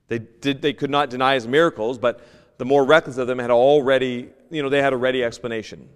[0.08, 2.20] They, did, they could not deny his miracles, but
[2.62, 5.88] the more reckless of them had already, you know, they had a ready explanation.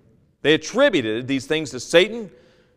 [0.42, 2.28] They attributed these things to Satan,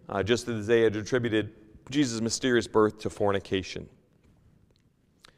[0.07, 1.51] uh, just as they had attributed
[1.89, 3.89] Jesus' mysterious birth to fornication.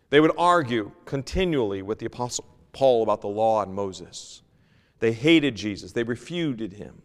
[0.09, 4.41] They would argue continually with the Apostle Paul about the law and Moses.
[4.99, 7.01] They hated Jesus, they refuted him.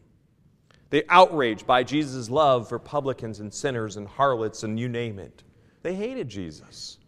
[0.90, 5.44] They outraged by Jesus' love for publicans and sinners and harlots and you name it.
[5.84, 6.98] They hated Jesus.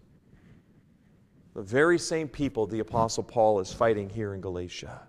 [1.59, 5.01] The very same people the Apostle Paul is fighting here in Galatia.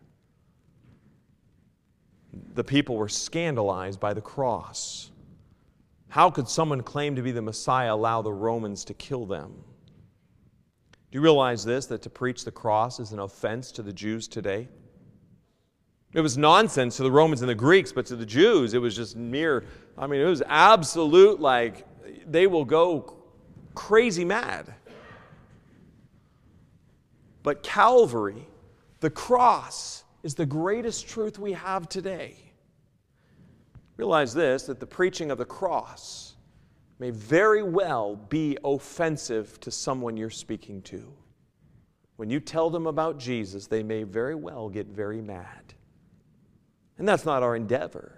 [2.56, 5.12] The people were scandalized by the cross.
[6.08, 9.64] How could someone claim to be the Messiah allow the Romans to kill them?
[11.12, 14.28] Do you realize this that to preach the cross is an offense to the Jews
[14.28, 14.70] today?
[16.14, 18.96] It was nonsense to the Romans and the Greeks, but to the Jews, it was
[18.96, 21.86] just mere, I mean, it was absolute, like,
[22.26, 23.18] they will go
[23.76, 24.74] crazy mad.
[27.43, 28.47] But Calvary,
[28.99, 32.36] the cross, is the greatest truth we have today.
[33.97, 36.36] Realize this that the preaching of the cross
[36.99, 41.13] may very well be offensive to someone you're speaking to.
[42.17, 45.73] When you tell them about Jesus, they may very well get very mad.
[46.97, 48.17] And that's not our endeavor.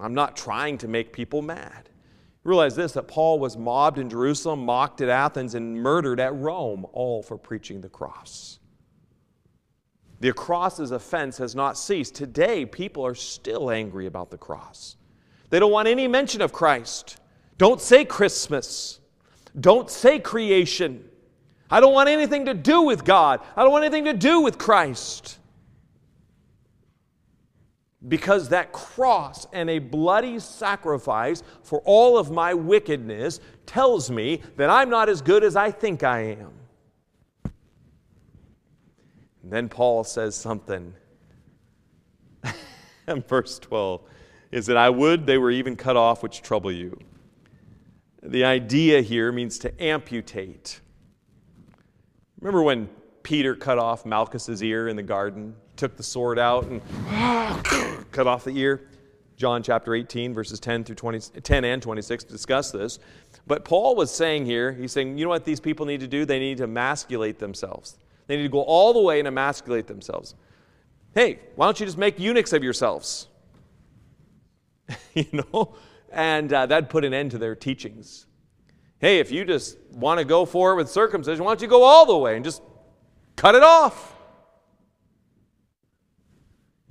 [0.00, 1.89] I'm not trying to make people mad.
[2.42, 6.86] Realize this that Paul was mobbed in Jerusalem, mocked at Athens, and murdered at Rome,
[6.92, 8.58] all for preaching the cross.
[10.20, 12.14] The cross's offense has not ceased.
[12.14, 14.96] Today, people are still angry about the cross.
[15.48, 17.18] They don't want any mention of Christ.
[17.58, 19.00] Don't say Christmas.
[19.58, 21.04] Don't say creation.
[21.70, 23.40] I don't want anything to do with God.
[23.56, 25.39] I don't want anything to do with Christ.
[28.08, 34.70] Because that cross and a bloody sacrifice for all of my wickedness tells me that
[34.70, 36.52] I'm not as good as I think I am.
[39.42, 40.94] And then Paul says something
[43.08, 44.02] in verse 12
[44.50, 46.98] is that I would they were even cut off which trouble you.
[48.22, 50.80] The idea here means to amputate.
[52.40, 52.88] Remember when
[53.22, 55.54] Peter cut off Malchus's ear in the garden?
[55.80, 56.82] Took the sword out and
[58.12, 58.82] cut off the ear.
[59.38, 62.98] John chapter 18, verses 10 through 20, 10 and 26 discuss this.
[63.46, 66.26] But Paul was saying here, he's saying, you know what these people need to do?
[66.26, 67.96] They need to emasculate themselves.
[68.26, 70.34] They need to go all the way and emasculate themselves.
[71.14, 73.28] Hey, why don't you just make eunuchs of yourselves?
[75.14, 75.76] you know?
[76.12, 78.26] And uh, that put an end to their teachings.
[78.98, 81.84] Hey, if you just want to go for it with circumcision, why don't you go
[81.84, 82.60] all the way and just
[83.34, 84.18] cut it off?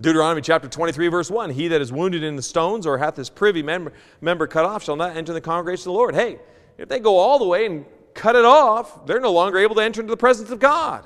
[0.02, 3.30] Deuteronomy chapter 23, verse 1 He that is wounded in the stones or hath his
[3.30, 6.16] privy member, member cut off shall not enter the congregation of the Lord.
[6.16, 6.40] Hey,
[6.78, 9.82] if they go all the way and cut it off, they're no longer able to
[9.82, 11.06] enter into the presence of God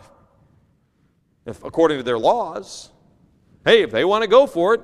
[1.46, 2.92] if, according to their laws.
[3.66, 4.82] Hey, if they want to go for it,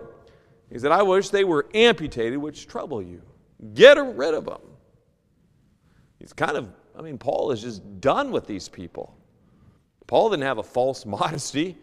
[0.71, 3.21] he said, I wish they were amputated, which trouble you.
[3.73, 4.61] Get rid of them.
[6.19, 9.17] He's kind of, I mean, Paul is just done with these people.
[10.07, 11.77] Paul didn't have a false modesty.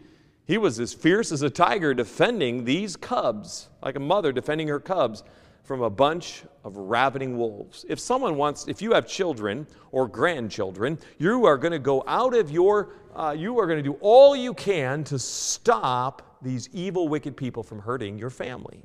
[0.47, 4.79] He was as fierce as a tiger defending these cubs, like a mother defending her
[4.79, 5.23] cubs
[5.63, 7.85] from a bunch of ravening wolves.
[7.89, 12.33] If someone wants, if you have children or grandchildren, you are going to go out
[12.33, 17.09] of your, uh, you are going to do all you can to stop these evil,
[17.09, 18.81] wicked people from hurting your family.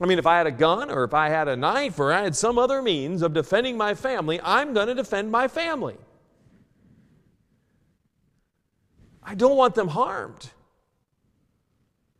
[0.00, 2.22] I mean, if I had a gun or if I had a knife or I
[2.22, 5.98] had some other means of defending my family, I'm going to defend my family.
[9.22, 10.50] I don't want them harmed.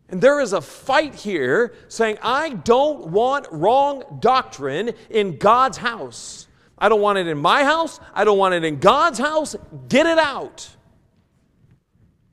[0.09, 6.47] And there is a fight here saying, I don't want wrong doctrine in God's house.
[6.79, 8.01] I don't want it in my house.
[8.15, 9.55] I don't want it in God's house.
[9.89, 10.69] Get it out.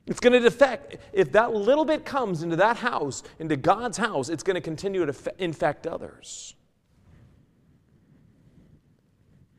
[0.06, 0.96] It's going to defect.
[1.12, 5.04] If that little bit comes into that house, into God's house, it's going to continue
[5.04, 6.54] to infect others.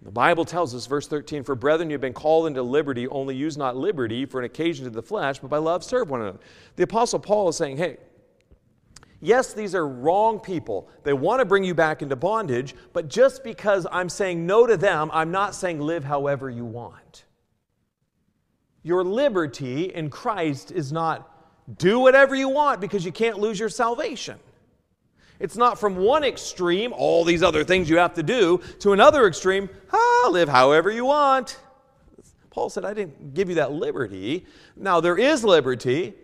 [0.08, 3.36] The Bible tells us, verse 13, For brethren, you have been called into liberty, only
[3.36, 6.40] use not liberty for an occasion to the flesh, but by love serve one another.
[6.78, 7.98] The Apostle Paul is saying, Hey,
[9.20, 10.88] Yes, these are wrong people.
[11.04, 14.78] They want to bring you back into bondage, but just because I'm saying no to
[14.78, 17.26] them, I'm not saying live however you want.
[18.84, 23.68] Your liberty in Christ is not do whatever you want because you can't lose your
[23.68, 24.40] salvation.
[25.40, 29.28] It's not from one extreme, all these other things you have to do, to another
[29.28, 31.60] extreme, ah, live however you want.
[32.50, 34.46] Paul said, I didn't give you that liberty.
[34.76, 36.16] Now, there is liberty,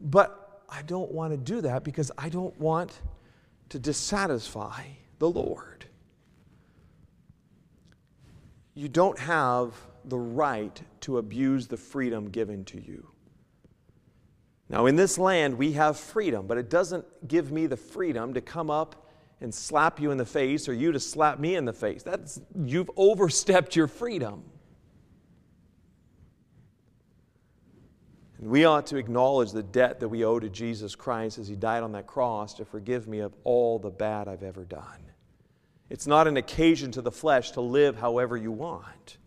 [0.00, 2.98] but I don't want to do that because I don't want
[3.68, 4.84] to dissatisfy
[5.18, 5.84] the Lord.
[8.74, 13.06] You don't have the right to abuse the freedom given to you.
[14.68, 18.40] Now, in this land, we have freedom, but it doesn't give me the freedom to
[18.40, 19.06] come up
[19.40, 22.02] and slap you in the face or you to slap me in the face.
[22.02, 24.42] That's, you've overstepped your freedom.
[28.38, 31.54] And we ought to acknowledge the debt that we owe to Jesus Christ as He
[31.56, 34.82] died on that cross to forgive me of all the bad I've ever done.
[35.88, 39.18] It's not an occasion to the flesh to live however you want.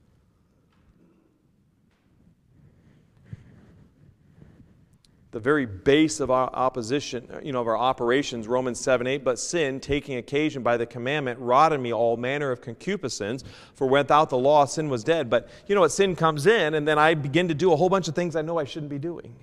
[5.32, 9.24] The very base of our opposition, uh, you know, of our operations, Romans 7 8,
[9.24, 13.44] but sin, taking occasion by the commandment, wrought in me all manner of concupiscence,
[13.76, 15.30] for without the law, sin was dead.
[15.30, 15.92] But you know what?
[15.92, 18.42] Sin comes in, and then I begin to do a whole bunch of things I
[18.42, 19.36] know I shouldn't be doing.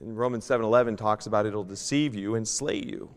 [0.00, 3.08] And Romans 7 11 talks about it'll deceive you and slay you.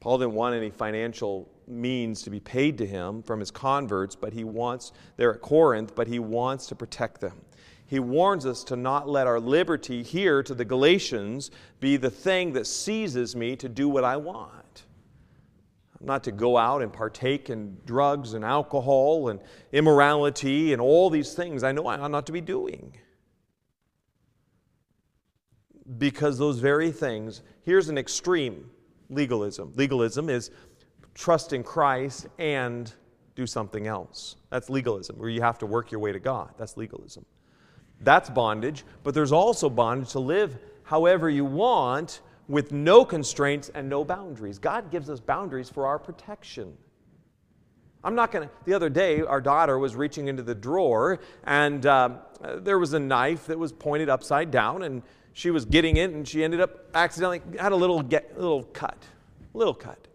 [0.00, 4.32] Paul didn't want any financial means to be paid to him from his converts, but
[4.32, 7.40] he wants, they're at Corinth, but he wants to protect them.
[7.86, 11.50] He warns us to not let our liberty here to the Galatians
[11.80, 14.84] be the thing that seizes me to do what I want.
[16.00, 19.40] Not to go out and partake in drugs and alcohol and
[19.72, 22.96] immorality and all these things I know I ought not to be doing.
[25.98, 28.70] Because those very things, here's an extreme
[29.10, 29.72] legalism.
[29.74, 30.50] Legalism is
[31.14, 32.92] trust in Christ and
[33.34, 34.36] do something else.
[34.50, 36.50] That's legalism, where you have to work your way to God.
[36.58, 37.24] That's legalism.
[38.00, 43.88] That's bondage, but there's also bondage to live however you want with no constraints and
[43.88, 44.58] no boundaries.
[44.58, 46.76] God gives us boundaries for our protection.
[48.02, 48.54] I'm not going to.
[48.64, 52.16] The other day, our daughter was reaching into the drawer, and uh,
[52.56, 55.02] there was a knife that was pointed upside down, and
[55.32, 58.96] she was getting it, and she ended up accidentally had a little get, little cut,
[59.52, 60.08] little cut.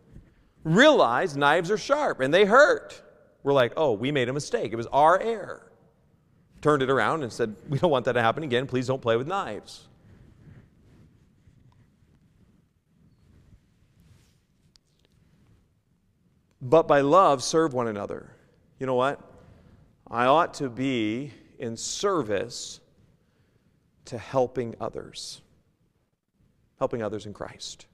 [0.65, 3.01] Realized knives are sharp and they hurt.
[3.43, 4.73] We're like, oh, we made a mistake.
[4.73, 5.71] It was our error.
[6.61, 8.67] Turned it around and said, we don't want that to happen again.
[8.67, 9.87] Please don't play with knives.
[16.65, 18.31] but by love serve one another.
[18.79, 19.21] You know what?
[20.09, 22.79] I ought to be in service
[24.05, 25.41] to helping others,
[26.79, 27.85] helping others in Christ.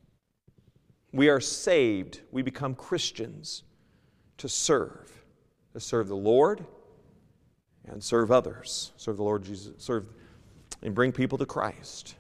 [1.12, 3.64] We are saved, we become Christians
[4.38, 5.12] to serve,
[5.74, 6.66] to serve the Lord
[7.86, 10.06] and serve others, serve the Lord Jesus, serve
[10.82, 12.16] and bring people to Christ.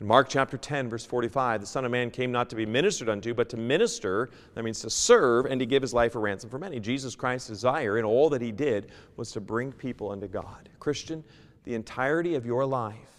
[0.00, 3.08] In Mark chapter 10, verse 45, the Son of Man came not to be ministered
[3.08, 6.50] unto, but to minister, that means to serve, and to give his life a ransom
[6.50, 6.80] for many.
[6.80, 10.68] Jesus Christ's desire in all that he did was to bring people unto God.
[10.80, 11.22] Christian,
[11.62, 13.13] the entirety of your life,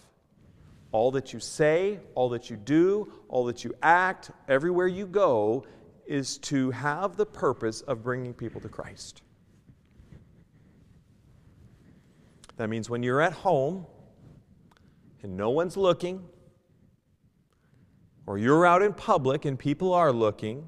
[0.96, 5.66] all that you say, all that you do, all that you act, everywhere you go,
[6.06, 9.20] is to have the purpose of bringing people to Christ.
[12.56, 13.84] That means when you're at home
[15.22, 16.24] and no one's looking,
[18.26, 20.64] or you're out in public and people are looking,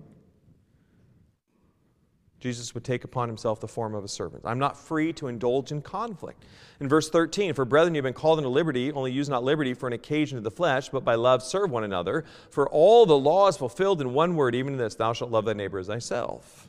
[2.40, 4.44] Jesus would take upon himself the form of a servant.
[4.46, 6.44] I'm not free to indulge in conflict.
[6.78, 9.88] In verse 13, for brethren, you've been called into liberty, only use not liberty for
[9.88, 12.24] an occasion of the flesh, but by love serve one another.
[12.50, 15.54] For all the law is fulfilled in one word, even this thou shalt love thy
[15.54, 16.68] neighbor as thyself.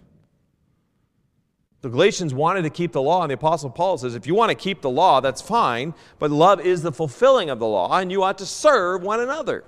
[1.82, 4.50] The Galatians wanted to keep the law, and the Apostle Paul says, if you want
[4.50, 8.12] to keep the law, that's fine, but love is the fulfilling of the law, and
[8.12, 9.64] you ought to serve one another.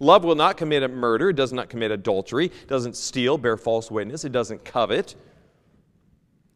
[0.00, 3.56] Love will not commit a murder, it does not commit adultery, It doesn't steal, bear
[3.56, 5.16] false witness, it doesn't covet.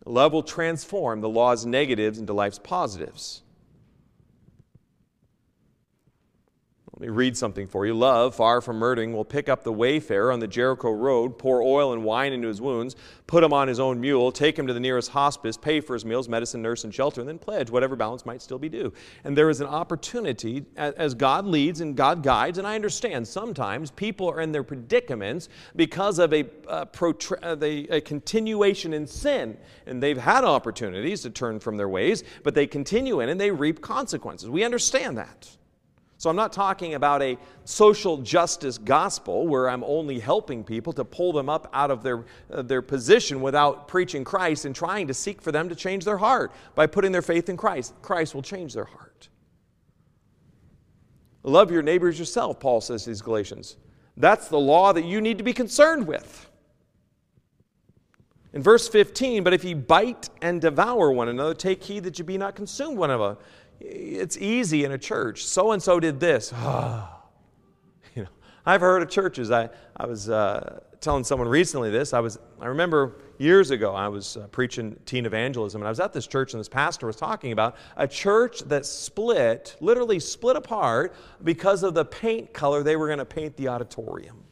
[0.05, 3.43] Love will transform the law's negatives into life's positives.
[7.03, 7.95] Let me read something for you.
[7.95, 11.93] Love, far from murdering, will pick up the wayfarer on the Jericho road, pour oil
[11.93, 12.95] and wine into his wounds,
[13.27, 16.05] put him on his own mule, take him to the nearest hospice, pay for his
[16.05, 18.93] meals, medicine, nurse, and shelter, and then pledge whatever balance might still be due.
[19.25, 23.91] And there is an opportunity as God leads and God guides, and I understand sometimes
[23.91, 29.59] people are in their predicaments because of a, uh, protra- a, a continuation in sin.
[29.87, 33.51] And they've had opportunities to turn from their ways, but they continue in and they
[33.51, 34.49] reap consequences.
[34.49, 35.57] We understand that.
[36.23, 41.05] So I'm not talking about a social justice gospel where I'm only helping people to
[41.05, 45.15] pull them up out of their, uh, their position without preaching Christ and trying to
[45.15, 47.95] seek for them to change their heart by putting their faith in Christ.
[48.03, 49.31] Christ will change their heart.
[51.43, 53.77] Love your neighbors yourself, Paul says to these Galatians.
[54.17, 56.49] That's the law that you need to be concerned with.
[58.55, 62.25] In verse 15, but if ye bite and devour one another, take heed that you
[62.25, 63.39] be not consumed one of another
[63.85, 65.45] it's easy in a church.
[65.45, 66.53] So and so did this.
[68.15, 68.29] you know,
[68.65, 69.51] I've heard of churches.
[69.51, 72.13] I, I was uh, telling someone recently this.
[72.13, 76.01] I was I remember years ago I was uh, preaching teen evangelism, and I was
[76.01, 80.57] at this church, and this pastor was talking about a church that split, literally split
[80.57, 84.45] apart because of the paint color they were going to paint the auditorium.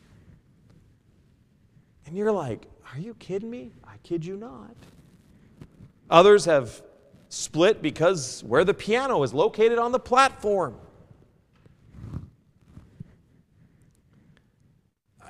[2.07, 3.73] And you're like, are you kidding me?
[4.03, 4.75] Kid you not.
[6.11, 6.83] Others have
[7.29, 10.77] split because where the piano is located on the platform.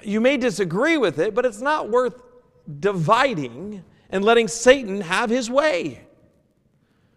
[0.02, 2.22] You may disagree with it, but it's not worth
[2.78, 6.00] dividing and letting Satan have his way.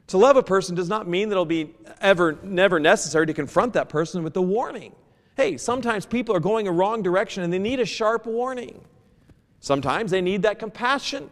[0.07, 3.73] To love a person does not mean that it'll be ever never necessary to confront
[3.73, 4.93] that person with the warning.
[5.35, 8.83] Hey, sometimes people are going a wrong direction and they need a sharp warning.
[9.61, 11.29] Sometimes they need that compassion.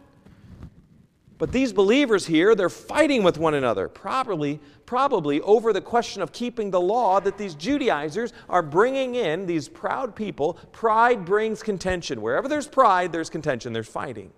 [1.38, 6.32] But these believers here, they're fighting with one another, probably, probably over the question of
[6.32, 10.54] keeping the law that these Judaizers are bringing in, these proud people.
[10.70, 12.22] Pride brings contention.
[12.22, 14.32] Wherever there's pride, there's contention, there's fighting.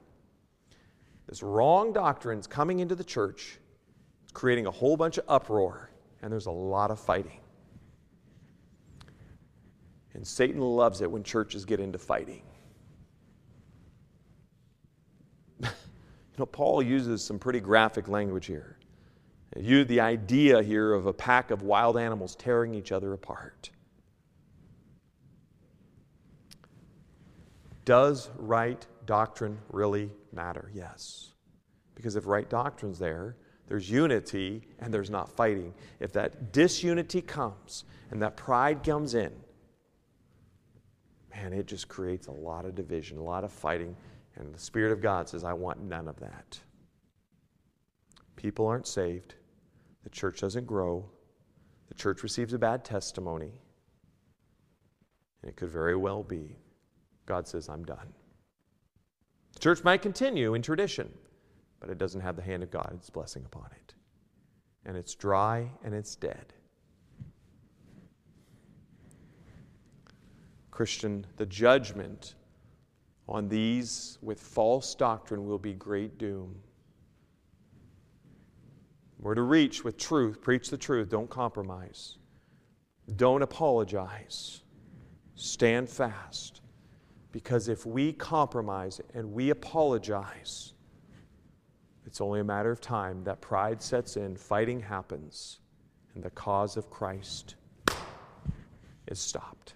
[1.29, 3.59] This wrong doctrine is coming into the church,
[4.23, 5.91] it's creating a whole bunch of uproar,
[6.23, 7.41] and there's a lot of fighting.
[10.15, 12.43] And Satan loves it when churches get into fighting.
[16.35, 18.77] You know, Paul uses some pretty graphic language here.
[19.57, 23.71] You, the idea here of a pack of wild animals tearing each other apart.
[27.85, 30.71] Does right doctrine really matter?
[30.75, 31.35] Yes.
[31.95, 33.37] Because if right doctrine's there,
[33.69, 35.73] there's unity and there's not fighting.
[36.01, 39.33] If that disunity comes and that pride comes in,
[41.35, 43.97] man, it just creates a lot of division, a lot of fighting.
[44.37, 46.59] And the Spirit of God says, I want none of that.
[48.37, 49.35] People aren't saved.
[50.03, 51.09] The church doesn't grow.
[51.89, 53.53] The church receives a bad testimony.
[55.43, 56.57] And it could very well be
[57.27, 58.13] God says, I'm done.
[59.55, 61.13] The church might continue in tradition,
[61.81, 63.95] but it doesn't have the hand of God's blessing upon it.
[64.85, 66.53] And it's dry and it's dead.
[70.71, 72.35] Christian, the judgment
[73.29, 76.55] on these with false doctrine will be great doom.
[79.19, 82.19] We're to reach with truth, preach the truth, don't compromise.
[83.17, 84.63] Don't apologize.
[85.35, 86.61] Stand fast.
[87.33, 90.75] Because if we compromise and we apologize,
[92.07, 95.61] it's only a matter of time that pride sets in, fighting happens,
[96.15, 97.57] and the cause of Christ
[99.09, 99.74] is stopped.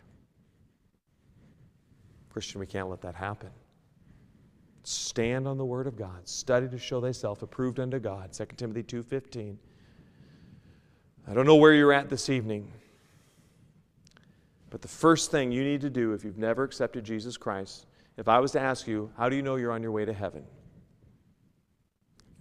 [2.38, 3.50] Christian, we can't let that happen.
[4.84, 6.28] Stand on the word of God.
[6.28, 8.32] Study to show thyself approved unto God.
[8.32, 9.58] 2 Timothy 2:15.
[11.26, 12.70] I don't know where you're at this evening.
[14.70, 17.86] But the first thing you need to do if you've never accepted Jesus Christ,
[18.16, 20.12] if I was to ask you, how do you know you're on your way to
[20.12, 20.44] heaven?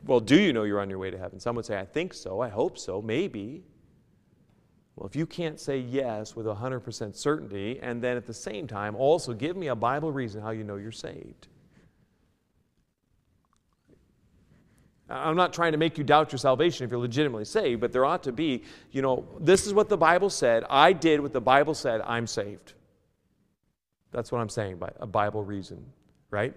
[0.05, 1.39] Well, do you know you're on your way to heaven?
[1.39, 3.63] Some would say, I think so, I hope so, maybe.
[4.97, 8.95] Well, if you can't say yes with 100% certainty, and then at the same time
[8.95, 11.47] also give me a Bible reason how you know you're saved.
[15.07, 18.05] I'm not trying to make you doubt your salvation if you're legitimately saved, but there
[18.05, 20.63] ought to be, you know, this is what the Bible said.
[20.67, 22.01] I did what the Bible said.
[22.01, 22.73] I'm saved.
[24.11, 25.85] That's what I'm saying by a Bible reason,
[26.31, 26.55] right?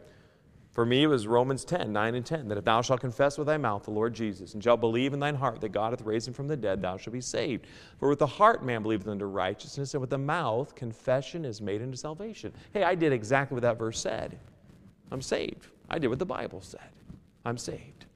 [0.73, 3.49] For me, it was Romans 10, 9 and 10, that if thou shalt confess with
[3.49, 6.29] thy mouth the Lord Jesus, and shalt believe in thine heart that God hath raised
[6.29, 7.67] him from the dead, thou shalt be saved.
[7.99, 11.83] For with the heart man believeth unto righteousness, and with the mouth confession is made
[11.83, 12.53] unto salvation.
[12.73, 14.39] Hey, I did exactly what that verse said.
[15.11, 15.67] I'm saved.
[15.89, 16.81] I did what the Bible said.
[17.45, 18.07] I'm saved.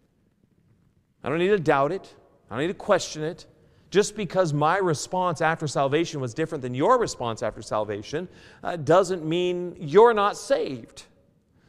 [1.25, 2.15] I don't need to doubt it.
[2.51, 3.47] I don't need to question it.
[3.91, 8.29] Just because my response after salvation was different than your response after salvation
[8.63, 11.05] uh, doesn't mean you're not saved.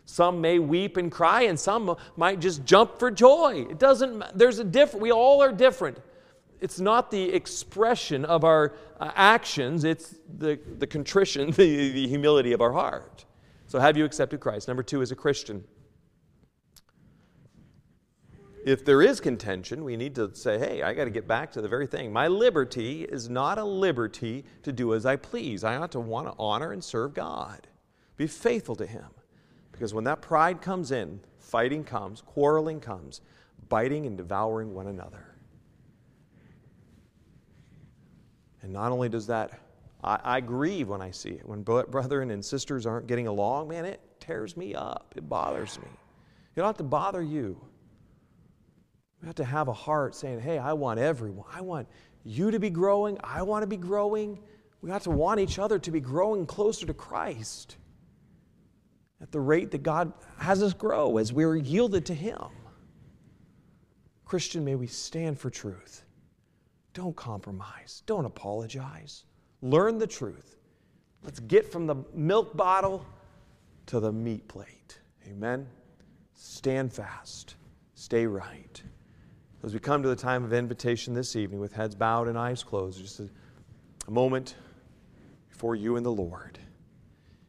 [0.06, 3.66] Some may weep and cry, and some might just jump for joy.
[3.70, 6.00] It doesn't, there's a different, we all are different.
[6.62, 12.54] It's not the expression of our uh, actions, it's the, the contrition, the, the humility
[12.54, 13.26] of our heart.
[13.68, 14.68] So, have you accepted Christ?
[14.68, 15.64] Number two, as a Christian,
[18.66, 21.62] if there is contention, we need to say, hey, I got to get back to
[21.62, 22.12] the very thing.
[22.12, 25.64] My liberty is not a liberty to do as I please.
[25.64, 27.68] I ought to want to honor and serve God,
[28.18, 29.06] be faithful to Him.
[29.76, 33.20] Because when that pride comes in, fighting comes, quarreling comes,
[33.68, 35.36] biting and devouring one another.
[38.62, 39.60] And not only does that,
[40.02, 41.46] I, I grieve when I see it.
[41.46, 45.14] When brethren and sisters aren't getting along, man, it tears me up.
[45.18, 45.90] It bothers me.
[46.56, 47.60] It ought to bother you.
[49.22, 51.48] We have to have a heart saying, hey, I want everyone.
[51.54, 51.90] I want
[52.24, 53.18] you to be growing.
[53.26, 54.40] I want to be growing.
[54.80, 57.76] We have to want each other to be growing closer to Christ
[59.22, 62.42] at the rate that God has us grow as we're yielded to Him.
[64.26, 66.04] Christian, may we stand for truth.
[66.94, 68.04] Don't compromise.
[68.06, 69.26] Don't apologize.
[69.62, 70.58] Learn the truth.
[71.24, 73.06] Let's get from the milk bottle
[73.88, 75.00] to the meat plate.
[75.28, 75.68] Amen.
[76.34, 77.56] Stand fast.
[77.96, 78.82] Stay right.
[79.64, 82.64] As we come to the time of invitation this evening with heads bowed and eyes
[82.64, 83.30] closed, just a,
[84.08, 84.56] a moment
[85.50, 86.60] before you and the Lord.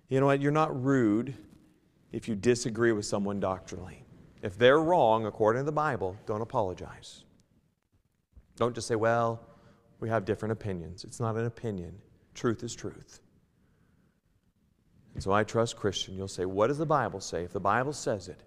[0.09, 0.41] You know what?
[0.41, 1.35] You're not rude
[2.17, 4.03] if you disagree with someone doctrinally.
[4.41, 7.25] If they're wrong according to the Bible, don't apologize.
[8.57, 9.47] Don't just say, well,
[10.01, 11.05] we have different opinions.
[11.05, 11.95] It's not an opinion,
[12.33, 13.21] truth is truth.
[15.13, 16.17] And so I trust Christian.
[16.17, 17.45] You'll say, what does the Bible say?
[17.45, 18.43] If the Bible says it,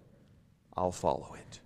[0.76, 1.60] I'll follow it.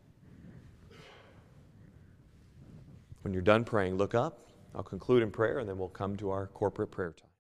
[3.22, 4.40] When you're done praying, look up.
[4.76, 7.33] I'll conclude in prayer, and then we'll come to our corporate prayer time.